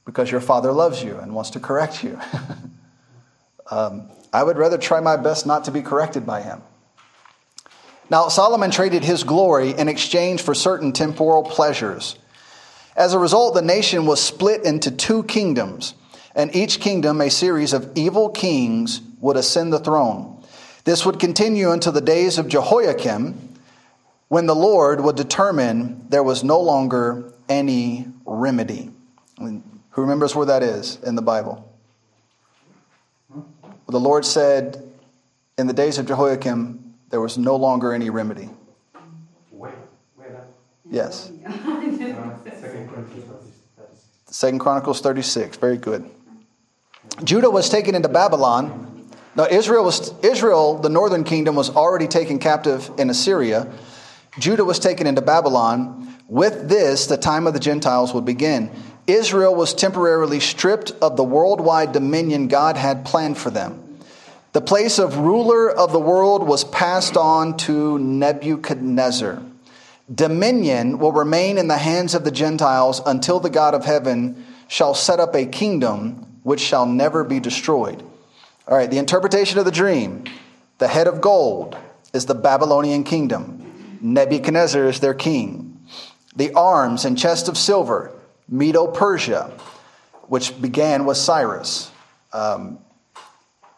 [0.05, 2.19] because your father loves you and wants to correct you.
[3.71, 6.63] um, I would rather try my best not to be corrected by him.
[8.11, 12.17] Now, Solomon traded his glory in exchange for certain temporal pleasures.
[12.97, 15.95] As a result, the nation was split into two kingdoms,
[16.35, 20.43] and each kingdom, a series of evil kings, would ascend the throne.
[20.85, 23.51] This would continue until the days of Jehoiakim,
[24.29, 28.91] when the Lord would determine there was no longer any remedy.
[29.39, 31.71] I mean, who remembers where that is in the Bible?
[33.29, 33.45] Well,
[33.89, 34.83] The Lord said,
[35.59, 38.49] in the days of Jehoiakim, there was no longer any remedy.
[39.51, 39.75] Where?
[40.15, 40.47] Where that?
[40.89, 41.33] Yes.
[42.61, 44.07] Second Chronicles 36.
[44.27, 45.57] Second Chronicles 36.
[45.57, 46.09] Very good.
[47.25, 49.09] Judah was taken into Babylon.
[49.35, 53.71] Now Israel was Israel, the northern kingdom, was already taken captive in Assyria.
[54.39, 56.10] Judah was taken into Babylon.
[56.31, 58.71] With this, the time of the Gentiles would begin.
[59.09, 63.99] Israel was temporarily stripped of the worldwide dominion God had planned for them.
[64.53, 69.43] The place of ruler of the world was passed on to Nebuchadnezzar.
[70.13, 74.95] Dominion will remain in the hands of the Gentiles until the God of heaven shall
[74.95, 78.05] set up a kingdom which shall never be destroyed.
[78.69, 80.25] All right, the interpretation of the dream
[80.79, 81.77] the head of gold
[82.13, 85.70] is the Babylonian kingdom, Nebuchadnezzar is their king.
[86.37, 88.13] The arms and chest of silver,
[88.49, 89.53] Medo Persia,
[90.29, 91.91] which began with Cyrus.
[92.33, 92.79] Um,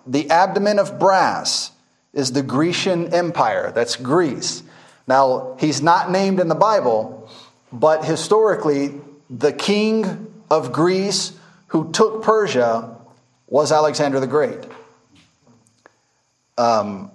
[0.06, 1.72] the abdomen of brass
[2.12, 4.62] is the Grecian Empire, that's Greece.
[5.06, 7.30] Now, he's not named in the Bible,
[7.72, 9.00] but historically,
[9.30, 11.32] the king of Greece
[11.68, 12.96] who took Persia
[13.46, 14.58] was Alexander the Great.
[16.58, 17.10] Um,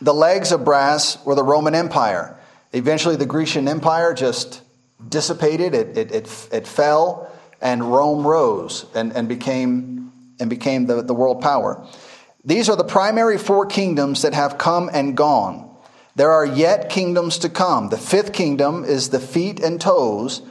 [0.00, 2.38] the legs of brass were the Roman Empire.
[2.74, 4.60] Eventually, the Grecian Empire just
[5.08, 11.00] dissipated, it, it, it, it fell, and Rome rose and, and became, and became the,
[11.00, 11.86] the world power.
[12.44, 15.70] These are the primary four kingdoms that have come and gone.
[16.16, 17.90] There are yet kingdoms to come.
[17.90, 20.42] The fifth kingdom is the feet and toes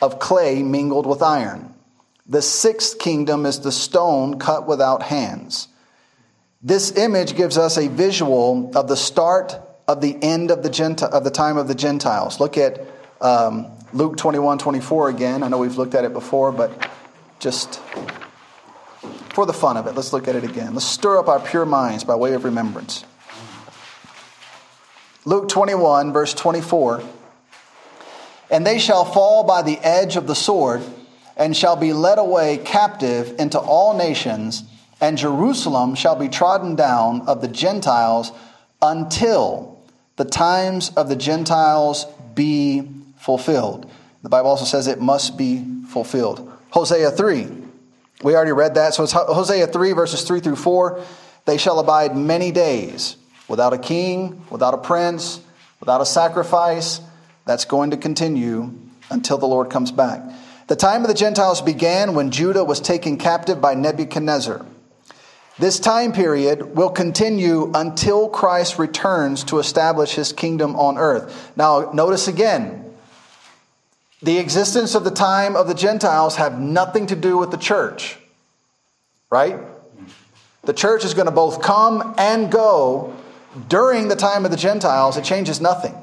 [0.00, 1.74] of clay mingled with iron.
[2.26, 5.66] The sixth kingdom is the stone cut without hands.
[6.62, 11.06] This image gives us a visual of the start of the end of the, Genti-
[11.06, 12.40] of the time of the Gentiles.
[12.40, 12.80] Look at
[13.20, 15.42] um, Luke 21 24 again.
[15.42, 16.90] I know we've looked at it before, but
[17.38, 17.80] just
[19.34, 20.74] for the fun of it, let's look at it again.
[20.74, 23.04] Let's stir up our pure minds by way of remembrance.
[25.24, 27.02] Luke 21, verse 24.
[28.50, 30.82] And they shall fall by the edge of the sword,
[31.36, 34.64] and shall be led away captive into all nations,
[35.00, 38.30] and Jerusalem shall be trodden down of the Gentiles
[38.82, 39.71] until
[40.16, 42.88] the times of the Gentiles be
[43.18, 43.90] fulfilled.
[44.22, 46.50] The Bible also says it must be fulfilled.
[46.70, 47.48] Hosea 3.
[48.22, 48.94] We already read that.
[48.94, 51.02] So it's Hosea 3, verses 3 through 4.
[51.44, 53.16] They shall abide many days
[53.48, 55.40] without a king, without a prince,
[55.80, 57.00] without a sacrifice.
[57.44, 58.72] That's going to continue
[59.10, 60.22] until the Lord comes back.
[60.68, 64.64] The time of the Gentiles began when Judah was taken captive by Nebuchadnezzar.
[65.62, 71.52] This time period will continue until Christ returns to establish his kingdom on earth.
[71.54, 72.92] Now, notice again,
[74.20, 78.18] the existence of the time of the Gentiles have nothing to do with the church.
[79.30, 79.60] Right?
[80.64, 83.14] The church is going to both come and go
[83.68, 85.16] during the time of the Gentiles.
[85.16, 85.94] It changes nothing.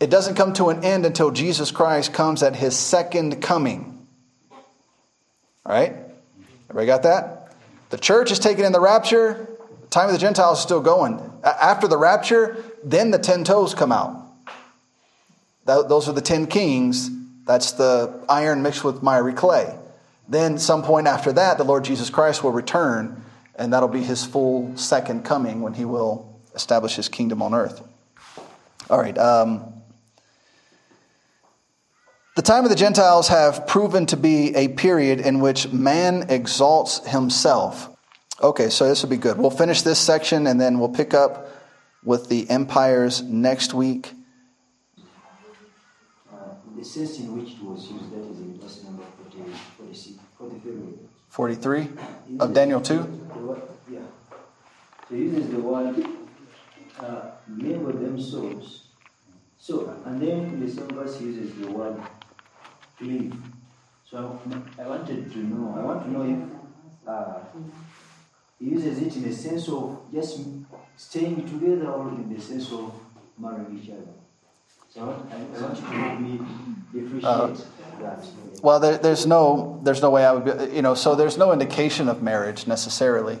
[0.00, 4.08] It doesn't come to an end until Jesus Christ comes at his second coming.
[4.50, 5.94] All right?
[6.68, 7.35] Everybody got that?
[7.90, 9.48] The church is taken in the rapture.
[9.82, 11.20] The time of the Gentiles is still going.
[11.44, 14.24] After the rapture, then the ten toes come out.
[15.64, 17.10] Those are the ten kings.
[17.44, 19.76] That's the iron mixed with miry clay.
[20.28, 23.22] Then, some point after that, the Lord Jesus Christ will return,
[23.54, 27.80] and that'll be his full second coming when he will establish his kingdom on earth.
[28.90, 29.16] All right.
[29.16, 29.75] Um,
[32.36, 37.04] the time of the Gentiles have proven to be a period in which man exalts
[37.06, 37.88] himself.
[38.42, 39.38] Okay, so this will be good.
[39.38, 41.48] We'll finish this section and then we'll pick up
[42.04, 44.12] with the empires next week.
[46.30, 46.36] Uh,
[46.76, 50.98] the sense in which it was used, that is in verse number 40, 43.
[51.30, 51.88] 43
[52.38, 53.64] of Daniel 2?
[53.90, 54.00] Yeah.
[55.08, 56.06] So uses the word
[57.00, 58.88] uh, labor themselves.
[59.58, 61.98] So, and then the same verse uses the word
[62.98, 63.34] cleave.
[64.08, 64.40] So
[64.78, 67.38] I wanted to know, I want to know if uh,
[68.58, 70.40] he uses it in the sense of just
[70.96, 72.92] staying together or in the sense of
[73.38, 74.12] marrying each other.
[74.88, 76.40] So I want, I want you to help me
[76.92, 77.46] differentiate uh,
[78.00, 78.26] that.
[78.62, 81.52] Well, there, there's no there's no way I would be, you know so there's no
[81.52, 83.38] indication of marriage necessarily.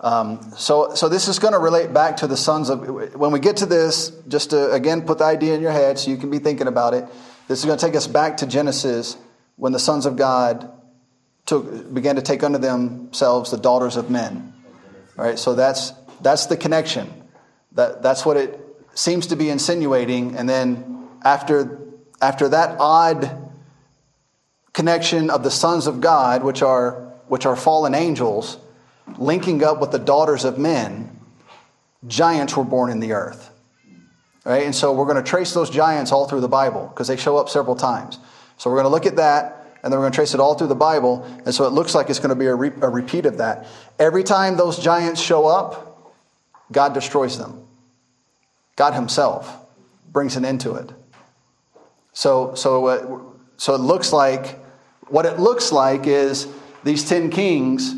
[0.00, 2.88] Um, so, so this is going to relate back to the sons of.
[3.14, 6.10] When we get to this, just to again put the idea in your head so
[6.10, 7.04] you can be thinking about it.
[7.50, 9.16] This is going to take us back to Genesis
[9.56, 10.70] when the sons of God
[11.46, 14.52] took, began to take unto themselves the daughters of men.
[15.18, 17.12] All right, so that's that's the connection.
[17.72, 20.36] That that's what it seems to be insinuating.
[20.36, 21.80] And then after
[22.22, 23.52] after that odd
[24.72, 26.92] connection of the sons of God, which are
[27.26, 28.58] which are fallen angels
[29.18, 31.18] linking up with the daughters of men,
[32.06, 33.49] giants were born in the earth.
[34.44, 34.64] Right?
[34.64, 37.36] And so we're going to trace those giants all through the Bible because they show
[37.36, 38.18] up several times.
[38.56, 40.54] So we're going to look at that and then we're going to trace it all
[40.54, 41.24] through the Bible.
[41.44, 43.66] And so it looks like it's going to be a, re- a repeat of that.
[43.98, 46.14] Every time those giants show up,
[46.70, 47.66] God destroys them.
[48.76, 49.66] God Himself
[50.10, 50.90] brings an end to it.
[52.12, 53.20] So, so, uh,
[53.56, 54.58] so it looks like,
[55.08, 56.46] what it looks like is
[56.84, 57.94] these 10 kings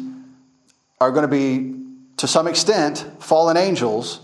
[1.01, 1.79] are going to be,
[2.19, 4.21] to some extent, fallen angels.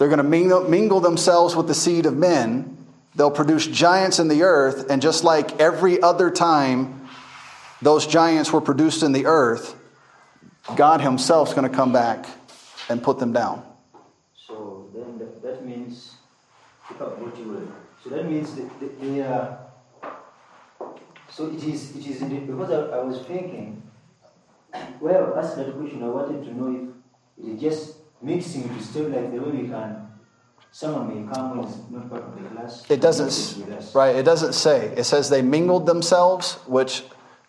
[0.00, 0.22] They're going to
[0.70, 2.86] mingle, themselves with the seed of men.
[3.16, 7.06] They'll produce giants in the earth, and just like every other time
[7.82, 9.76] those giants were produced in the earth,
[10.74, 12.24] God Himself is going to come back
[12.88, 13.62] and put them down.
[14.34, 16.14] So then that, that means,
[16.98, 17.10] so
[18.06, 19.58] that means that they are
[20.02, 20.86] uh,
[21.28, 23.82] So it is, it is indeed, because I, I was thinking,
[25.00, 26.90] well, asked that question, I wanted to know
[27.38, 30.06] if it is just mixing to stay like the way we can.
[30.72, 32.88] Someone may come is not part of the class.
[32.88, 34.14] It doesn't, with right?
[34.14, 34.86] It doesn't say.
[34.96, 37.02] It says they mingled themselves, which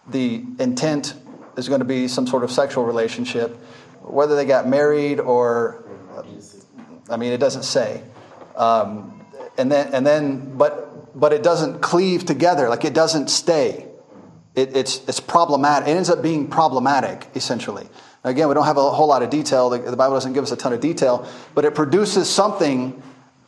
[0.07, 1.13] the intent
[1.55, 3.55] is going to be some sort of sexual relationship.
[4.01, 5.85] Whether they got married or,
[7.09, 8.01] I mean, it doesn't say.
[8.55, 9.23] Um,
[9.57, 12.69] and then, and then, but, but it doesn't cleave together.
[12.69, 13.87] Like it doesn't stay.
[14.55, 15.89] It, it's, it's problematic.
[15.89, 17.87] It ends up being problematic, essentially.
[18.23, 19.69] Again, we don't have a whole lot of detail.
[19.69, 23.01] The, Bible doesn't give us a ton of detail, but it produces something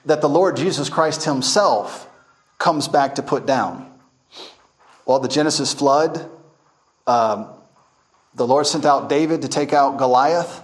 [0.05, 2.09] that the Lord Jesus Christ Himself
[2.57, 3.89] comes back to put down.
[5.05, 6.30] Well, the Genesis flood,
[7.05, 7.49] um,
[8.34, 10.63] the Lord sent out David to take out Goliath.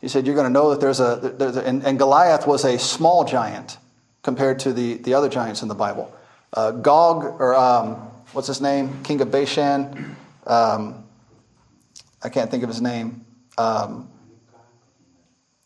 [0.00, 2.64] He said, You're going to know that there's a, there's a and, and, Goliath was
[2.64, 3.76] a small giant
[4.22, 6.14] compared to the, the other giants in the Bible.
[6.52, 7.96] Uh, Gog, or um,
[8.32, 9.02] what's his name?
[9.02, 10.16] King of Bashan.
[10.46, 11.04] Um,
[12.22, 13.24] I can't think of his name.
[13.56, 14.08] Um,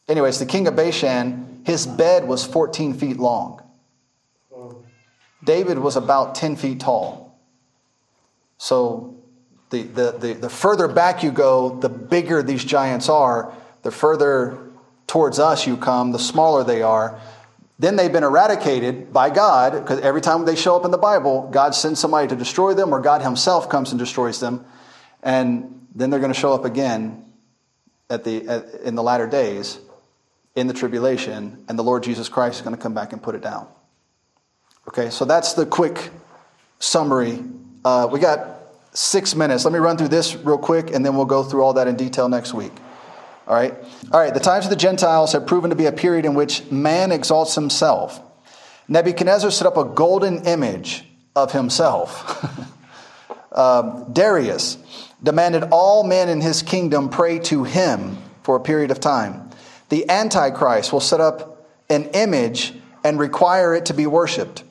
[0.08, 3.62] anyways, the king of Bashan, his bed was 14 feet long.
[5.44, 7.38] David was about 10 feet tall.
[8.58, 9.16] So
[9.70, 14.70] the, the, the, the further back you go, the bigger these giants are, the further
[15.08, 17.20] towards us you come, the smaller they are.
[17.78, 21.48] Then they've been eradicated by God, because every time they show up in the Bible,
[21.50, 24.64] God sends somebody to destroy them, or God Himself comes and destroys them.
[25.22, 27.24] And then they're going to show up again
[28.08, 29.78] at the, at, in the latter days
[30.54, 33.34] in the tribulation, and the Lord Jesus Christ is going to come back and put
[33.34, 33.66] it down.
[34.88, 36.10] Okay, so that's the quick
[36.78, 37.42] summary.
[37.84, 38.58] Uh, we got
[38.92, 39.64] six minutes.
[39.64, 41.96] Let me run through this real quick, and then we'll go through all that in
[41.96, 42.72] detail next week.
[43.46, 43.74] All right?
[44.12, 46.70] All right, the times of the Gentiles have proven to be a period in which
[46.70, 48.20] man exalts himself.
[48.88, 52.44] Nebuchadnezzar set up a golden image of himself.
[53.52, 54.78] um, Darius
[55.22, 59.50] demanded all men in his kingdom pray to him for a period of time.
[59.88, 64.64] The Antichrist will set up an image and require it to be worshiped.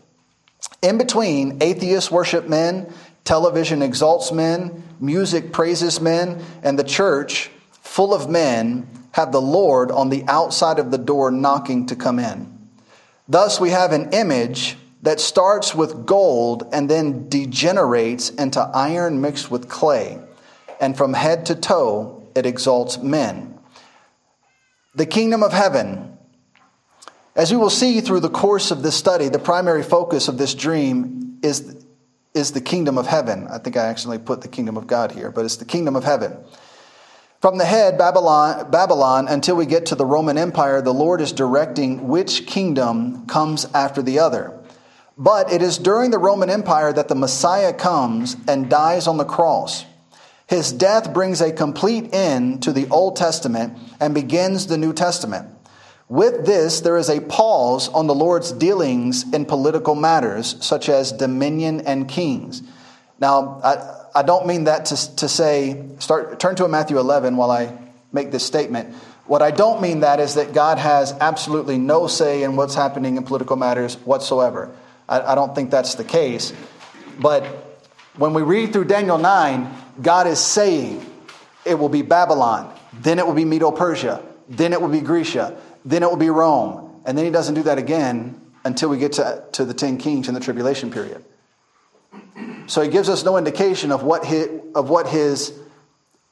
[0.82, 2.92] In between, atheists worship men,
[3.24, 9.92] television exalts men, music praises men, and the church, full of men, have the Lord
[9.92, 12.52] on the outside of the door knocking to come in.
[13.28, 19.52] Thus, we have an image that starts with gold and then degenerates into iron mixed
[19.52, 20.20] with clay,
[20.82, 23.58] and from head to toe it exalts men.
[24.96, 26.12] The kingdom of heaven
[27.36, 30.54] as we will see through the course of this study, the primary focus of this
[30.54, 31.86] dream is,
[32.34, 33.48] is the kingdom of heaven.
[33.48, 36.04] I think I actually put the kingdom of God here, but it's the kingdom of
[36.04, 36.38] heaven.
[37.40, 41.32] From the head, Babylon, Babylon, until we get to the Roman Empire, the Lord is
[41.32, 44.60] directing which kingdom comes after the other.
[45.18, 49.26] But it is during the Roman Empire that the Messiah comes and dies on the
[49.26, 49.86] cross.
[50.52, 55.48] His death brings a complete end to the Old Testament and begins the New Testament.
[56.10, 61.14] With this, there is a pause on the Lord's dealings in political matters, such as
[61.14, 62.64] dominion and kings.
[63.18, 67.50] Now, I, I don't mean that to, to say, start, turn to Matthew 11 while
[67.50, 67.74] I
[68.12, 68.94] make this statement.
[69.28, 73.16] What I don't mean that is that God has absolutely no say in what's happening
[73.16, 74.76] in political matters whatsoever.
[75.08, 76.52] I, I don't think that's the case.
[77.18, 77.71] But
[78.18, 81.06] when we read through Daniel 9, God is saying
[81.66, 85.58] it will be Babylon, then it will be Medo Persia, then it will be Grecia
[85.86, 87.02] then it will be Rome.
[87.06, 90.28] And then he doesn't do that again until we get to, to the 10 kings
[90.28, 91.24] in the tribulation period.
[92.68, 95.58] So he gives us no indication of what his, of what his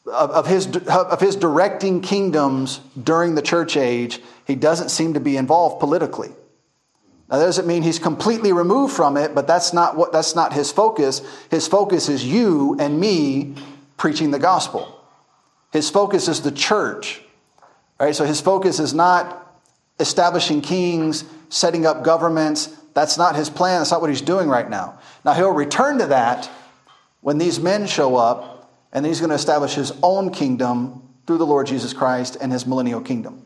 [0.05, 4.21] of, of his of his directing kingdoms during the church age.
[4.47, 6.31] He doesn't seem to be involved politically.
[7.29, 10.53] Now that doesn't mean he's completely removed from it, but that's not what that's not
[10.53, 11.21] his focus.
[11.51, 13.55] His focus is you and me
[13.97, 14.99] preaching the gospel.
[15.71, 17.21] His focus is the church.
[17.99, 18.15] right?
[18.15, 19.45] so his focus is not
[19.99, 22.67] establishing kings, setting up governments.
[22.93, 23.79] That's not his plan.
[23.79, 24.97] That's not what he's doing right now.
[25.23, 26.49] Now, he'll return to that
[27.21, 31.45] when these men show up, and he's going to establish his own kingdom through the
[31.45, 33.45] Lord Jesus Christ and his millennial kingdom.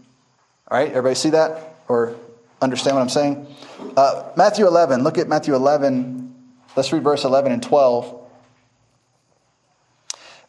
[0.70, 2.16] All right, everybody see that or
[2.64, 3.48] understand what I'm saying?
[3.96, 6.34] Uh, Matthew 11, look at Matthew 11.
[6.76, 8.22] Let's read verse 11 and 12.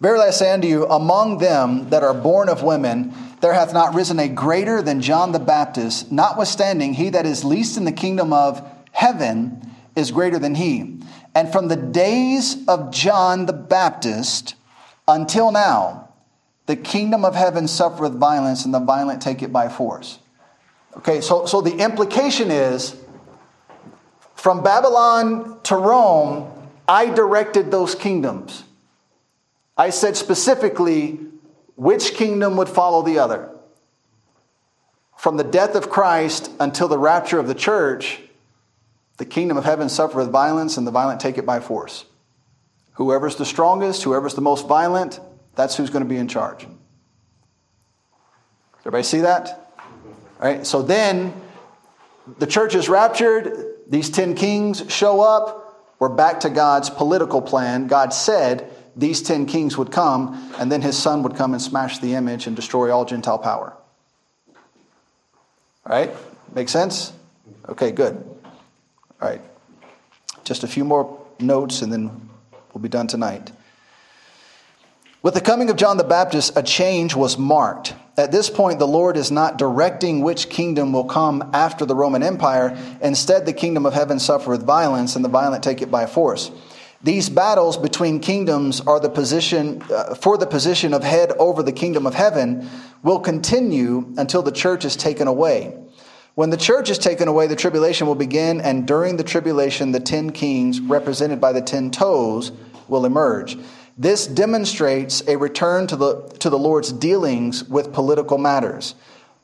[0.01, 3.95] Verily I say unto you, among them that are born of women, there hath not
[3.95, 8.33] risen a greater than John the Baptist, notwithstanding, he that is least in the kingdom
[8.33, 11.01] of heaven is greater than he.
[11.35, 14.55] And from the days of John the Baptist
[15.07, 16.09] until now,
[16.67, 20.19] the kingdom of heaven suffereth violence, and the violent take it by force.
[20.99, 22.97] Okay, so, so the implication is
[24.35, 26.51] from Babylon to Rome,
[26.87, 28.65] I directed those kingdoms.
[29.77, 31.19] I said specifically
[31.77, 33.51] which kingdom would follow the other.
[35.17, 38.21] From the death of Christ until the rapture of the church,
[39.17, 42.05] the kingdom of heaven suffereth violence, and the violent take it by force.
[42.95, 45.21] Whoever's the strongest, whoever's the most violent,
[45.55, 46.67] that's who's going to be in charge.
[48.81, 49.64] Everybody see that?
[50.45, 51.33] All right, so then
[52.37, 57.87] the church is raptured, these 10 kings show up, we're back to God's political plan.
[57.87, 61.99] God said these 10 kings would come, and then his son would come and smash
[62.01, 63.75] the image and destroy all Gentile power.
[65.87, 66.11] All right?
[66.55, 67.15] Make sense?
[67.71, 68.15] Okay, good.
[69.23, 69.41] All right.
[70.45, 72.29] Just a few more notes and then
[72.75, 73.51] we'll be done tonight.
[75.23, 77.95] With the coming of John the Baptist, a change was marked.
[78.17, 82.23] At this point, the Lord is not directing which kingdom will come after the Roman
[82.23, 82.79] Empire.
[83.01, 86.53] Instead, the kingdom of heaven suffereth violence, and the violent take it by force.
[87.03, 91.73] These battles between kingdoms are the position uh, for the position of head over the
[91.73, 92.67] kingdom of heaven
[93.03, 95.77] will continue until the church is taken away.
[96.35, 100.01] When the church is taken away, the tribulation will begin, and during the tribulation, the
[100.01, 102.53] ten kings, represented by the ten toes,
[102.89, 103.59] will emerge.
[103.97, 108.97] This demonstrates a return to the, to the Lord's dealings with political matters.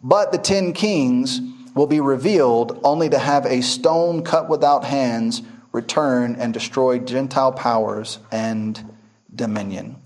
[0.02, 1.40] But the ten kings
[1.74, 5.42] will be revealed only to have a stone cut without hands
[5.72, 8.92] return and destroy Gentile powers and
[9.34, 9.96] dominion.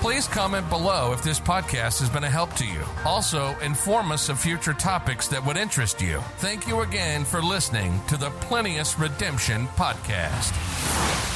[0.00, 2.82] Please comment below if this podcast has been a help to you.
[3.06, 6.18] Also, inform us of future topics that would interest you.
[6.38, 11.33] Thank you again for listening to the Plenteous Redemption podcast.